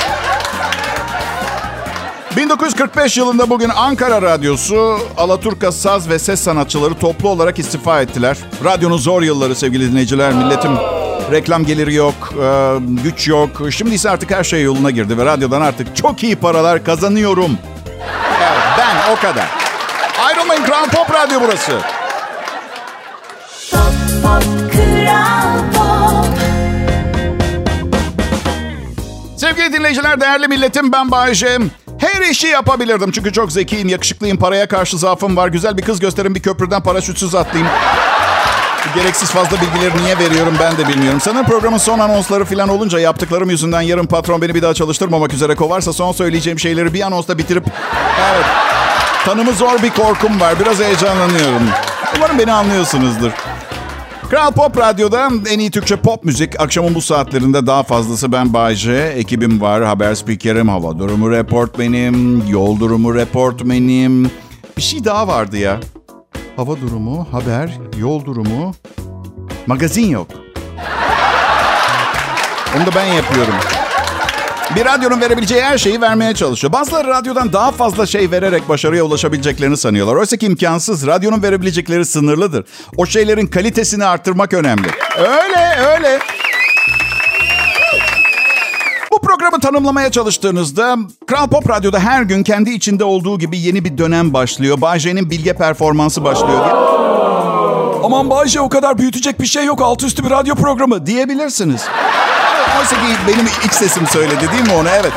1945 2.37 3.16
yılında 3.16 3.51
bugün 3.51 3.69
Ankara 3.69 4.23
Radyosu, 4.23 4.99
Alaturka 5.16 5.73
saz 5.73 6.09
ve 6.09 6.19
ses 6.19 6.40
sanatçıları 6.40 6.95
toplu 6.95 7.29
olarak 7.29 7.59
istifa 7.59 8.01
ettiler. 8.01 8.37
Radyonun 8.64 8.97
zor 8.97 9.23
yılları 9.23 9.55
sevgili 9.55 9.90
dinleyiciler, 9.90 10.33
milletim. 10.33 10.71
Reklam 11.33 11.64
geliri 11.64 11.95
yok, 11.95 12.14
e, 12.43 12.77
güç 13.05 13.29
yok. 13.29 13.51
Şimdi 13.71 13.95
ise 13.95 14.11
artık 14.11 14.31
her 14.31 14.45
şey 14.45 14.62
yoluna 14.62 14.90
girdi 14.90 15.19
ve 15.19 15.25
radyodan 15.25 15.61
artık 15.61 15.97
çok 15.97 16.23
iyi 16.23 16.37
paralar 16.37 16.85
kazanıyorum. 16.85 17.59
Evet, 18.40 18.62
ben 18.79 19.12
o 19.12 19.16
kadar. 19.16 19.49
Ayrılmayın, 20.27 20.64
Crown 20.64 20.97
Pop 20.97 21.14
Radyo 21.14 21.40
burası. 21.40 21.73
Sevgili 29.51 29.73
dinleyiciler, 29.73 30.21
değerli 30.21 30.49
milletim 30.49 30.93
ben 30.93 31.11
Bayece. 31.11 31.59
Her 31.99 32.31
işi 32.31 32.47
yapabilirdim 32.47 33.11
çünkü 33.11 33.33
çok 33.33 33.53
zekiyim, 33.53 33.89
yakışıklıyım, 33.89 34.39
paraya 34.39 34.69
karşı 34.69 34.99
zaafım 34.99 35.37
var. 35.37 35.49
Güzel 35.49 35.77
bir 35.77 35.83
kız 35.83 36.01
gösterin 36.01 36.35
bir 36.35 36.43
köprüden 36.43 36.83
paraşütsüz 36.83 37.35
atlayayım. 37.35 37.73
Gereksiz 38.95 39.31
fazla 39.31 39.57
bilgileri 39.61 40.05
niye 40.05 40.19
veriyorum 40.19 40.57
ben 40.61 40.77
de 40.77 40.89
bilmiyorum. 40.89 41.21
Sanırım 41.21 41.47
programın 41.47 41.79
son 41.79 41.99
anonsları 41.99 42.45
falan 42.45 42.69
olunca 42.69 42.99
yaptıklarım 42.99 43.51
yüzünden 43.51 43.81
yarın 43.81 44.07
patron 44.07 44.43
beni 44.43 44.55
bir 44.55 44.63
daha 44.63 44.75
çalıştırmamak 44.75 45.33
üzere 45.35 45.55
kovarsa 45.55 45.93
son 45.93 46.13
söyleyeceğim 46.13 46.59
şeyleri 46.59 46.95
bir 46.95 47.03
anonsla 47.03 47.39
bitirip... 47.39 47.65
Evet, 48.35 48.47
tanımı 49.25 49.53
zor 49.53 49.83
bir 49.83 49.91
korkum 49.91 50.41
var. 50.41 50.61
Biraz 50.61 50.81
heyecanlanıyorum. 50.81 51.63
Umarım 52.17 52.39
beni 52.39 52.53
anlıyorsunuzdur. 52.53 53.31
Kral 54.31 54.53
Pop 54.53 54.79
Radyo'da 54.79 55.29
en 55.51 55.59
iyi 55.59 55.71
Türkçe 55.71 55.97
pop 55.97 56.25
müzik. 56.25 56.61
Akşamın 56.61 56.95
bu 56.95 57.01
saatlerinde 57.01 57.66
daha 57.66 57.83
fazlası 57.83 58.33
ben 58.33 58.53
Bayce. 58.53 58.93
Ekibim 59.16 59.61
var. 59.61 59.85
Haber 59.85 60.14
spikerim, 60.14 60.69
hava 60.69 60.99
durumu 60.99 61.31
reportmenim, 61.31 62.49
yol 62.49 62.81
durumu 62.81 63.14
reportmenim. 63.14 64.31
Bir 64.77 64.83
şey 64.83 65.05
daha 65.05 65.29
vardı 65.29 65.57
ya. 65.57 65.81
Hava 66.57 66.81
durumu, 66.81 67.27
haber, 67.33 67.79
yol 67.99 68.25
durumu. 68.25 68.75
Magazin 69.66 70.07
yok. 70.07 70.29
Onu 72.77 72.87
da 72.87 72.90
ben 72.95 73.05
yapıyorum. 73.05 73.55
Bir 74.77 74.85
radyonun 74.85 75.21
verebileceği 75.21 75.63
her 75.63 75.79
şeyi 75.79 76.01
vermeye 76.01 76.35
çalışıyor. 76.35 76.73
Bazıları 76.73 77.09
radyodan 77.09 77.53
daha 77.53 77.71
fazla 77.73 78.07
şey 78.07 78.31
vererek 78.31 78.69
başarıya 78.69 79.05
ulaşabileceklerini 79.05 79.77
sanıyorlar. 79.77 80.15
Oysa 80.15 80.37
ki 80.37 80.47
imkansız. 80.47 81.07
Radyonun 81.07 81.43
verebilecekleri 81.43 82.05
sınırlıdır. 82.05 82.65
O 82.97 83.07
şeylerin 83.07 83.47
kalitesini 83.47 84.05
arttırmak 84.05 84.53
önemli. 84.53 84.89
Öyle, 85.19 85.77
öyle. 85.95 86.19
Bu 89.13 89.21
programı 89.21 89.61
tanımlamaya 89.61 90.11
çalıştığınızda 90.11 90.97
Kral 91.27 91.49
Pop 91.49 91.71
Radyo'da 91.71 91.99
her 92.01 92.23
gün 92.23 92.43
kendi 92.43 92.71
içinde 92.71 93.05
olduğu 93.05 93.39
gibi 93.39 93.59
yeni 93.59 93.85
bir 93.85 93.99
dönem 93.99 94.33
başlıyor. 94.33 94.81
Bayce'nin 94.81 95.31
bilge 95.31 95.53
performansı 95.53 96.25
başlıyor. 96.25 96.67
Aman 98.05 98.31
Bayce 98.31 98.61
o 98.61 98.69
kadar 98.69 98.99
büyütecek 98.99 99.41
bir 99.41 99.47
şey 99.47 99.65
yok. 99.65 99.83
Altı 99.83 100.07
üstü 100.07 100.25
bir 100.25 100.31
radyo 100.31 100.55
programı 100.55 101.07
diyebilirsiniz. 101.07 101.83
Oysa 102.79 102.97
ki 102.97 103.03
benim 103.29 103.47
iç 103.65 103.73
sesim 103.73 104.07
söyledi 104.07 104.53
değil 104.53 104.63
mi 104.67 104.73
onu? 104.73 104.89
Evet. 104.89 105.13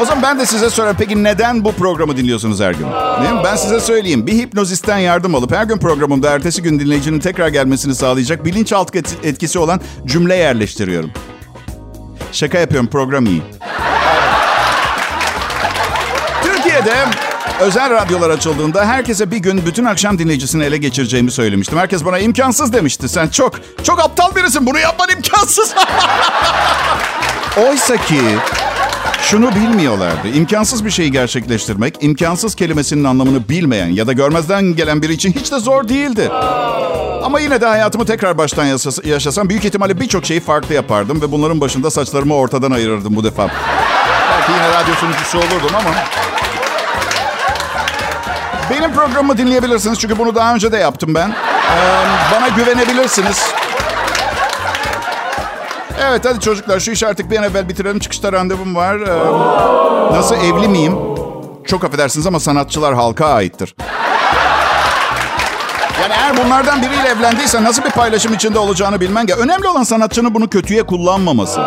O 0.00 0.04
zaman 0.04 0.22
ben 0.22 0.38
de 0.38 0.46
size 0.46 0.70
sorayım. 0.70 0.96
Peki 0.98 1.24
neden 1.24 1.64
bu 1.64 1.72
programı 1.72 2.16
dinliyorsunuz 2.16 2.60
her 2.60 2.70
gün? 2.72 2.86
Değil 3.22 3.32
mi? 3.32 3.40
Ben 3.44 3.56
size 3.56 3.80
söyleyeyim. 3.80 4.26
Bir 4.26 4.32
hipnozisten 4.32 4.98
yardım 4.98 5.34
alıp 5.34 5.52
her 5.52 5.64
gün 5.64 5.78
programımda 5.78 6.30
ertesi 6.30 6.62
gün 6.62 6.80
dinleyicinin 6.80 7.20
tekrar 7.20 7.48
gelmesini 7.48 7.94
sağlayacak 7.94 8.44
bilinçaltı 8.44 8.98
et- 8.98 9.16
etkisi 9.22 9.58
olan 9.58 9.80
cümle 10.06 10.34
yerleştiriyorum. 10.36 11.10
Şaka 12.32 12.58
yapıyorum 12.58 12.88
program 12.90 13.26
iyi. 13.26 13.42
Türkiye'de 16.42 16.94
özel 17.60 17.90
radyolar 17.90 18.30
açıldığında 18.30 18.86
herkese 18.86 19.30
bir 19.30 19.36
gün 19.36 19.66
bütün 19.66 19.84
akşam 19.84 20.18
dinleyicisini 20.18 20.64
ele 20.64 20.76
geçireceğimi 20.76 21.30
söylemiştim. 21.30 21.78
Herkes 21.78 22.04
bana 22.04 22.18
imkansız 22.18 22.72
demişti. 22.72 23.08
Sen 23.08 23.28
çok, 23.28 23.52
çok 23.82 24.00
aptal 24.00 24.34
birisin. 24.36 24.66
Bunu 24.66 24.78
yapman 24.78 25.08
imkansız. 25.10 25.74
Oysa 27.68 27.96
ki 27.96 28.20
şunu 29.22 29.54
bilmiyorlardı. 29.54 30.28
İmkansız 30.28 30.84
bir 30.84 30.90
şeyi 30.90 31.12
gerçekleştirmek, 31.12 31.96
imkansız 32.00 32.54
kelimesinin 32.54 33.04
anlamını 33.04 33.48
bilmeyen 33.48 33.88
ya 33.88 34.06
da 34.06 34.12
görmezden 34.12 34.64
gelen 34.76 35.02
biri 35.02 35.12
için 35.12 35.32
hiç 35.32 35.52
de 35.52 35.58
zor 35.58 35.88
değildi. 35.88 36.30
Ama 37.22 37.40
yine 37.40 37.60
de 37.60 37.66
hayatımı 37.66 38.04
tekrar 38.06 38.38
baştan 38.38 38.64
yaşas- 38.64 39.06
yaşasam 39.06 39.48
büyük 39.48 39.64
ihtimalle 39.64 40.00
birçok 40.00 40.26
şeyi 40.26 40.40
farklı 40.40 40.74
yapardım 40.74 41.20
ve 41.22 41.32
bunların 41.32 41.60
başında 41.60 41.90
saçlarımı 41.90 42.34
ortadan 42.34 42.70
ayırırdım 42.70 43.16
bu 43.16 43.24
defa. 43.24 43.48
Belki 44.30 44.52
yine 44.52 44.68
radyo 44.68 44.94
sunucusu 44.94 45.38
olurdum 45.38 45.76
ama... 45.76 45.90
Benim 48.70 48.92
programımı 48.94 49.38
dinleyebilirsiniz 49.38 49.98
çünkü 49.98 50.18
bunu 50.18 50.34
daha 50.34 50.54
önce 50.54 50.72
de 50.72 50.76
yaptım 50.76 51.14
ben. 51.14 51.28
Ee, 51.30 51.34
bana 52.32 52.48
güvenebilirsiniz. 52.48 53.42
Evet 56.02 56.24
hadi 56.24 56.40
çocuklar 56.40 56.80
şu 56.80 56.90
işi 56.90 57.06
artık 57.06 57.30
bir 57.30 57.36
an 57.38 57.44
evvel 57.44 57.68
bitirelim. 57.68 57.98
Çıkışta 57.98 58.32
randevum 58.32 58.76
var. 58.76 58.96
Ee, 58.96 60.16
nasıl 60.16 60.34
evli 60.36 60.68
miyim? 60.68 60.96
Çok 61.66 61.84
affedersiniz 61.84 62.26
ama 62.26 62.40
sanatçılar 62.40 62.94
halka 62.94 63.26
aittir. 63.26 63.74
Yani 66.02 66.12
eğer 66.22 66.44
bunlardan 66.44 66.82
biriyle 66.82 67.08
evlendiysen 67.08 67.64
nasıl 67.64 67.84
bir 67.84 67.90
paylaşım 67.90 68.34
içinde 68.34 68.58
olacağını 68.58 69.00
bilmen 69.00 69.26
ge- 69.26 69.34
Önemli 69.36 69.68
olan 69.68 69.82
sanatçının 69.82 70.34
bunu 70.34 70.48
kötüye 70.50 70.82
kullanmaması. 70.86 71.60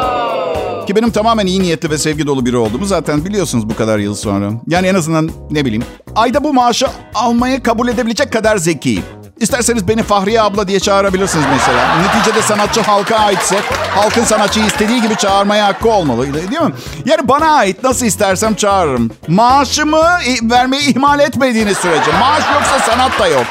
Ki 0.92 0.96
benim 0.96 1.12
tamamen 1.12 1.46
iyi 1.46 1.62
niyetli 1.62 1.90
ve 1.90 1.98
sevgi 1.98 2.28
dolu 2.28 2.46
biri 2.46 2.58
olduğumu 2.58 2.86
zaten 2.86 3.26
biliyorsunuz 3.26 3.70
bu 3.70 3.76
kadar 3.76 4.00
yıl 4.00 4.16
sonra. 4.16 4.52
Yani 4.68 4.88
en 4.88 4.96
azından 4.96 5.30
ne 5.52 5.66
bileyim. 5.66 5.84
Ayda 6.16 6.44
bu 6.44 6.54
maaşı 6.54 6.88
almayı 7.16 7.64
kabul 7.64 7.88
edebilecek 7.88 8.34
kadar 8.34 8.58
zekiyim. 8.58 9.04
İsterseniz 9.40 9.88
beni 9.88 10.04
Fahriye 10.04 10.42
abla 10.42 10.68
diye 10.68 10.80
çağırabilirsiniz 10.80 11.46
mesela. 11.54 11.98
Neticede 11.98 12.42
sanatçı 12.42 12.82
halka 12.82 13.16
aitse 13.16 13.60
halkın 13.96 14.24
sanatçıyı 14.24 14.66
istediği 14.66 15.02
gibi 15.02 15.16
çağırmaya 15.16 15.68
hakkı 15.68 15.90
olmalı 15.90 16.34
değil 16.34 16.62
mi? 16.62 16.74
Yani 17.06 17.28
bana 17.28 17.52
ait 17.52 17.84
nasıl 17.84 18.06
istersem 18.06 18.56
çağırırım. 18.56 19.12
Maaşımı 19.28 20.04
vermeyi 20.44 20.90
ihmal 20.90 21.20
etmediğiniz 21.20 21.78
sürece. 21.78 22.12
Maaş 22.20 22.44
yoksa 22.54 22.80
sanat 22.80 23.20
da 23.20 23.28
yok. 23.28 23.46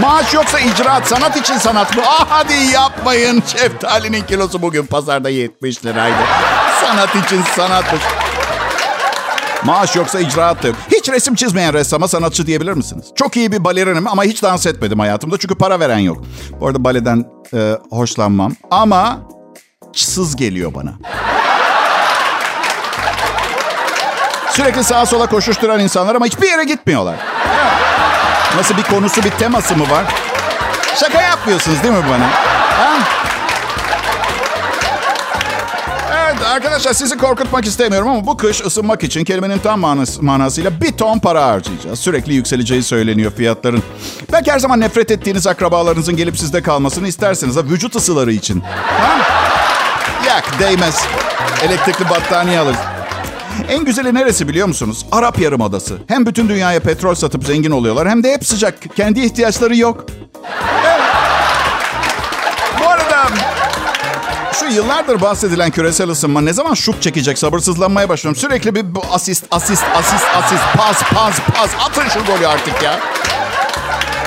Maaş 0.00 0.34
yoksa 0.34 0.60
icraat, 0.60 1.06
sanat 1.06 1.36
için 1.36 1.58
sanat 1.58 1.96
mı? 1.96 2.02
Ah 2.06 2.26
hadi 2.28 2.54
yapmayın. 2.74 3.42
Şeftalinin 3.56 4.22
kilosu 4.22 4.62
bugün 4.62 4.86
pazarda 4.86 5.28
70 5.28 5.84
liraydı. 5.84 6.16
Sanat 6.86 7.16
için 7.16 7.42
sanatmış. 7.56 8.02
Maaş 9.64 9.96
yoksa 9.96 10.20
icraat 10.20 10.62
da 10.62 10.66
yok. 10.68 10.76
Hiç 10.92 11.08
resim 11.08 11.34
çizmeyen 11.34 11.74
ressama 11.74 12.08
sanatçı 12.08 12.46
diyebilir 12.46 12.72
misiniz? 12.72 13.04
Çok 13.14 13.36
iyi 13.36 13.52
bir 13.52 13.64
balerinim 13.64 14.08
ama 14.08 14.24
hiç 14.24 14.42
dans 14.42 14.66
etmedim 14.66 14.98
hayatımda. 14.98 15.38
Çünkü 15.38 15.54
para 15.54 15.80
veren 15.80 15.98
yok. 15.98 16.18
Bu 16.60 16.66
arada 16.66 16.84
baleden 16.84 17.24
e, 17.54 17.78
hoşlanmam. 17.90 18.52
Ama 18.70 19.18
sız 19.94 20.36
geliyor 20.36 20.74
bana. 20.74 20.92
Sürekli 24.50 24.84
sağa 24.84 25.06
sola 25.06 25.26
koşuşturan 25.26 25.80
insanlar 25.80 26.14
ama 26.14 26.26
hiçbir 26.26 26.46
yere 26.50 26.64
gitmiyorlar. 26.64 27.16
Nasıl 28.56 28.76
bir 28.76 28.82
konusu, 28.82 29.22
bir 29.24 29.30
teması 29.30 29.76
mı 29.76 29.90
var? 29.90 30.04
Şaka 31.00 31.22
yapmıyorsunuz 31.22 31.82
değil 31.82 31.94
mi 31.94 32.04
bana? 32.10 32.26
Ha? 32.78 32.98
Evet 36.26 36.42
arkadaşlar 36.42 36.92
sizi 36.92 37.18
korkutmak 37.18 37.64
istemiyorum 37.64 38.08
ama 38.08 38.26
bu 38.26 38.36
kış 38.36 38.60
ısınmak 38.64 39.04
için 39.04 39.24
kelimenin 39.24 39.58
tam 39.58 39.80
manas- 39.80 40.22
manasıyla 40.22 40.80
bir 40.80 40.92
ton 40.92 41.18
para 41.18 41.46
harcayacağız. 41.46 41.98
Sürekli 41.98 42.34
yükseleceği 42.34 42.82
söyleniyor 42.82 43.32
fiyatların. 43.36 43.82
Belki 44.32 44.52
her 44.52 44.58
zaman 44.58 44.80
nefret 44.80 45.10
ettiğiniz 45.10 45.46
akrabalarınızın 45.46 46.16
gelip 46.16 46.38
sizde 46.38 46.62
kalmasını 46.62 47.08
istersiniz 47.08 47.56
ha 47.56 47.64
vücut 47.64 47.96
ısıları 47.96 48.32
için. 48.32 48.60
Ha? 49.00 49.18
Yak 50.26 50.58
değmez. 50.60 51.04
Elektrikli 51.62 52.10
battaniye 52.10 52.58
alırız. 52.58 52.78
En 53.68 53.84
güzeli 53.84 54.14
neresi 54.14 54.48
biliyor 54.48 54.66
musunuz? 54.66 55.06
Arap 55.12 55.38
Yarımadası. 55.38 55.98
Hem 56.06 56.26
bütün 56.26 56.48
dünyaya 56.48 56.80
petrol 56.80 57.14
satıp 57.14 57.44
zengin 57.44 57.70
oluyorlar 57.70 58.08
hem 58.08 58.22
de 58.24 58.32
hep 58.32 58.46
sıcak. 58.46 58.96
Kendi 58.96 59.20
ihtiyaçları 59.20 59.76
yok. 59.76 60.04
Evet. 60.86 60.95
Şu 64.60 64.66
yıllardır 64.66 65.20
bahsedilen 65.20 65.70
küresel 65.70 66.08
ısınma 66.08 66.40
ne 66.40 66.52
zaman 66.52 66.74
şut 66.74 67.02
çekecek 67.02 67.38
sabırsızlanmaya 67.38 68.08
başlıyorum. 68.08 68.40
Sürekli 68.40 68.74
bir 68.74 68.86
asist, 69.10 69.44
asist, 69.50 69.84
asist, 69.94 70.24
asist, 70.36 70.62
pas, 70.76 71.02
pas, 71.14 71.40
pas. 71.40 71.70
Atın 71.86 72.08
şu 72.08 72.24
golü 72.24 72.46
artık 72.46 72.82
ya. 72.82 73.00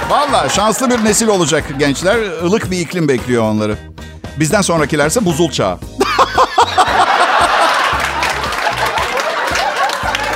Valla 0.10 0.50
şanslı 0.50 0.90
bir 0.90 1.06
nesil 1.06 1.28
olacak 1.28 1.64
gençler. 1.80 2.18
Ilık 2.18 2.72
bir 2.72 2.80
iklim 2.80 3.08
bekliyor 3.08 3.44
onları. 3.44 3.78
Bizden 4.38 4.62
sonrakilerse 4.62 5.26
buzul 5.26 5.52
çağı. 5.52 5.78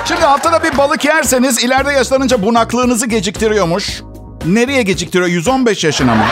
Şimdi 0.05 0.21
haftada 0.21 0.63
bir 0.63 0.77
balık 0.77 1.05
yerseniz 1.05 1.63
ileride 1.63 1.91
yaşlanınca 1.91 2.43
bunaklığınızı 2.43 3.05
geciktiriyormuş. 3.05 4.01
Nereye 4.45 4.81
geciktiriyor? 4.83 5.29
115 5.29 5.83
yaşına 5.83 6.15
mı? 6.15 6.25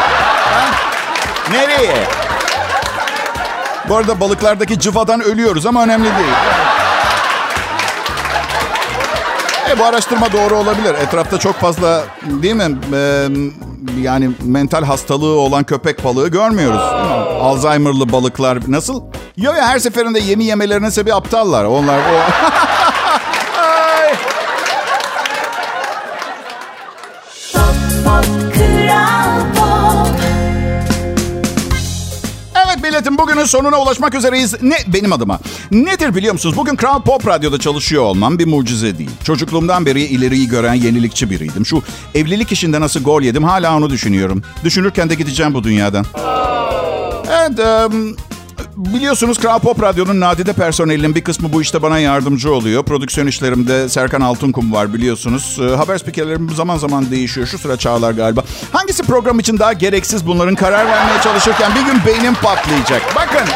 Nereye? 1.52 2.08
Bu 3.90 3.96
arada 3.98 4.20
balıklardaki 4.20 4.80
cıvadan 4.80 5.22
ölüyoruz 5.22 5.66
ama 5.66 5.84
önemli 5.84 6.06
değil. 6.06 6.34
E, 9.72 9.80
bu 9.80 9.86
araştırma 9.86 10.32
doğru 10.34 10.56
olabilir. 10.56 10.96
Etrafta 10.96 11.40
çok 11.40 11.56
fazla 11.56 12.04
değil 12.22 12.56
mi? 12.56 12.78
Ee, 12.94 13.28
yani 14.02 14.32
mental 14.44 14.84
hastalığı 14.84 15.40
olan 15.40 15.64
köpek 15.64 16.04
balığı 16.04 16.28
görmüyoruz. 16.28 16.82
Alzheimer'lı 17.42 18.12
balıklar 18.12 18.60
nasıl? 18.68 19.02
Yo 19.38 19.54
ya 19.54 19.68
her 19.68 19.80
seferinde 19.80 20.20
yemi 20.20 20.44
yemelerinin 20.44 20.90
sebebi 20.90 21.14
aptallar. 21.14 21.66
Onlar 21.66 22.00
o... 22.00 22.02
Evet 32.84 32.94
milletim 32.94 33.18
bugünün 33.18 33.46
sonuna 33.46 33.82
ulaşmak 33.82 34.16
üzereyiz. 34.16 34.64
Ne 34.64 34.76
benim 34.88 35.14
adıma. 35.14 35.40
Nedir 35.72 36.16
biliyor 36.16 36.34
musunuz? 36.34 36.58
Bugün 36.58 36.76
Kral 36.76 37.02
Pop 37.02 37.28
Radyo'da 37.28 37.60
çalışıyor 37.60 38.04
olmam 38.04 38.40
bir 38.40 38.48
mucize 38.48 38.98
değil. 38.98 39.10
Çocukluğumdan 39.24 39.86
beri 39.86 40.02
ileriyi 40.02 40.48
gören 40.48 40.74
yenilikçi 40.74 41.30
biriydim. 41.30 41.66
Şu 41.66 41.84
evlilik 42.16 42.52
işinde 42.52 42.82
nasıl 42.82 43.04
gol 43.04 43.22
yedim 43.22 43.44
hala 43.44 43.78
onu 43.78 43.90
düşünüyorum. 43.90 44.44
Düşünürken 44.64 45.10
de 45.10 45.16
gideceğim 45.16 45.54
bu 45.54 45.64
dünyadan. 45.64 46.06
Evet, 47.32 47.60
em, 47.60 48.16
biliyorsunuz 48.76 49.40
Kral 49.40 49.60
Pop 49.60 49.82
Radyo'nun 49.82 50.20
nadide 50.20 50.54
personelinin 50.54 51.16
bir 51.16 51.22
kısmı 51.22 51.54
bu 51.54 51.62
işte 51.62 51.82
bana 51.82 52.00
yardımcı 52.00 52.54
oluyor. 52.54 52.84
Prodüksiyon 52.84 53.28
işlerimde 53.28 53.90
Serkan 53.90 54.22
Altunkum 54.22 54.74
var 54.74 54.94
biliyorsunuz. 54.94 55.58
E, 55.62 55.76
haber 55.76 55.98
spikerlerim 55.98 56.50
zaman 56.50 56.78
zaman 56.78 57.12
değişiyor. 57.12 57.48
Şu 57.48 57.58
sıra 57.58 57.78
çağlar 57.78 58.12
galiba. 58.12 58.44
Hangisi 58.72 59.04
program 59.04 59.40
için 59.40 59.60
daha 59.60 59.74
gereksiz 59.74 60.28
bunların 60.28 60.56
karar 60.56 60.88
vermeye 60.88 61.22
çalışırken 61.24 61.72
bir 61.76 61.92
gün 61.92 62.06
beynim 62.06 62.34
patlayacak. 62.34 63.02
Bakın. 63.16 63.48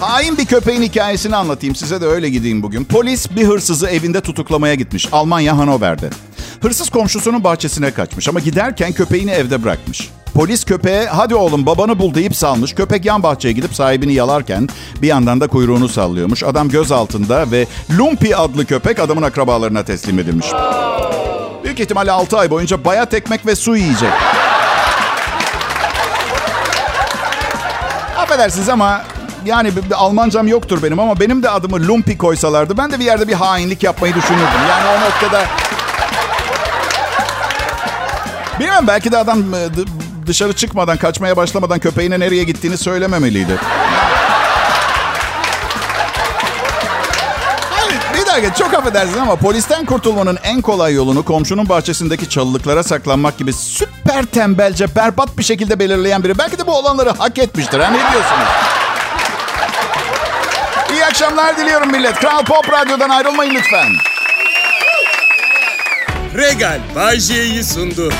Hain 0.00 0.38
bir 0.38 0.46
köpeğin 0.46 0.82
hikayesini 0.82 1.36
anlatayım 1.36 1.74
size 1.74 2.00
de 2.00 2.06
öyle 2.06 2.30
gideyim 2.30 2.62
bugün. 2.62 2.84
Polis 2.84 3.36
bir 3.36 3.46
hırsızı 3.46 3.86
evinde 3.86 4.20
tutuklamaya 4.20 4.74
gitmiş. 4.74 5.08
Almanya 5.12 5.58
Hanover'de. 5.58 6.10
Hırsız 6.62 6.90
komşusunun 6.90 7.44
bahçesine 7.44 7.90
kaçmış 7.90 8.28
ama 8.28 8.40
giderken 8.40 8.92
köpeğini 8.92 9.30
evde 9.30 9.62
bırakmış. 9.62 10.10
Polis 10.34 10.64
köpeğe 10.64 11.06
hadi 11.06 11.34
oğlum 11.34 11.66
babanı 11.66 11.98
bul 11.98 12.14
deyip 12.14 12.36
salmış. 12.36 12.74
Köpek 12.74 13.04
yan 13.04 13.22
bahçeye 13.22 13.52
gidip 13.52 13.74
sahibini 13.74 14.14
yalarken 14.14 14.68
bir 15.02 15.08
yandan 15.08 15.40
da 15.40 15.46
kuyruğunu 15.46 15.88
sallıyormuş. 15.88 16.42
Adam 16.42 16.68
göz 16.68 16.92
altında 16.92 17.50
ve 17.50 17.66
Lumpi 17.98 18.36
adlı 18.36 18.66
köpek 18.66 19.00
adamın 19.00 19.22
akrabalarına 19.22 19.84
teslim 19.84 20.18
edilmiş. 20.18 20.46
Büyük 21.64 21.80
ihtimalle 21.80 22.12
6 22.12 22.38
ay 22.38 22.50
boyunca 22.50 22.84
bayat 22.84 23.14
ekmek 23.14 23.46
ve 23.46 23.56
su 23.56 23.76
yiyecek. 23.76 24.12
Affedersiniz 28.18 28.68
ama 28.68 29.02
yani 29.44 29.72
Almancam 29.94 30.48
yoktur 30.48 30.82
benim 30.82 30.98
ama 30.98 31.20
benim 31.20 31.42
de 31.42 31.50
adımı 31.50 31.88
Lumpi 31.88 32.18
koysalardı 32.18 32.76
ben 32.76 32.92
de 32.92 33.00
bir 33.00 33.04
yerde 33.04 33.28
bir 33.28 33.32
hainlik 33.32 33.82
yapmayı 33.82 34.14
düşünürdüm. 34.14 34.46
Yani 34.68 34.98
o 34.98 35.00
noktada... 35.06 35.44
Bilmem 38.60 38.86
belki 38.86 39.12
de 39.12 39.18
adam 39.18 39.54
e, 39.54 39.68
dışarı 40.26 40.52
çıkmadan, 40.52 40.96
kaçmaya 40.96 41.36
başlamadan 41.36 41.78
köpeğine 41.78 42.20
nereye 42.20 42.44
gittiğini 42.44 42.78
söylememeliydi. 42.78 43.58
Dakika 48.34 48.54
çok 48.54 48.74
affedersin 48.74 49.18
ama 49.18 49.36
polisten 49.36 49.84
kurtulmanın 49.84 50.38
en 50.42 50.60
kolay 50.60 50.94
yolunu 50.94 51.24
komşunun 51.24 51.68
bahçesindeki 51.68 52.28
çalılıklara 52.28 52.82
saklanmak 52.82 53.38
gibi 53.38 53.52
süper 53.52 54.24
tembelce, 54.24 54.96
berbat 54.96 55.38
bir 55.38 55.42
şekilde 55.42 55.78
belirleyen 55.78 56.24
biri. 56.24 56.38
Belki 56.38 56.58
de 56.58 56.66
bu 56.66 56.76
olanları 56.76 57.10
hak 57.10 57.38
etmiştir. 57.38 57.80
Ha 57.80 57.90
ne 57.90 57.98
diyorsunuz? 57.98 58.48
İyi 60.92 61.04
akşamlar 61.04 61.56
diliyorum 61.56 61.90
millet. 61.90 62.14
Kral 62.14 62.44
Pop 62.44 62.72
Radyo'dan 62.72 63.08
ayrılmayın 63.10 63.54
lütfen. 63.54 63.92
Regal 66.36 66.80
Bay 66.94 67.20
J'yi 67.20 67.64
sundu. 67.64 68.12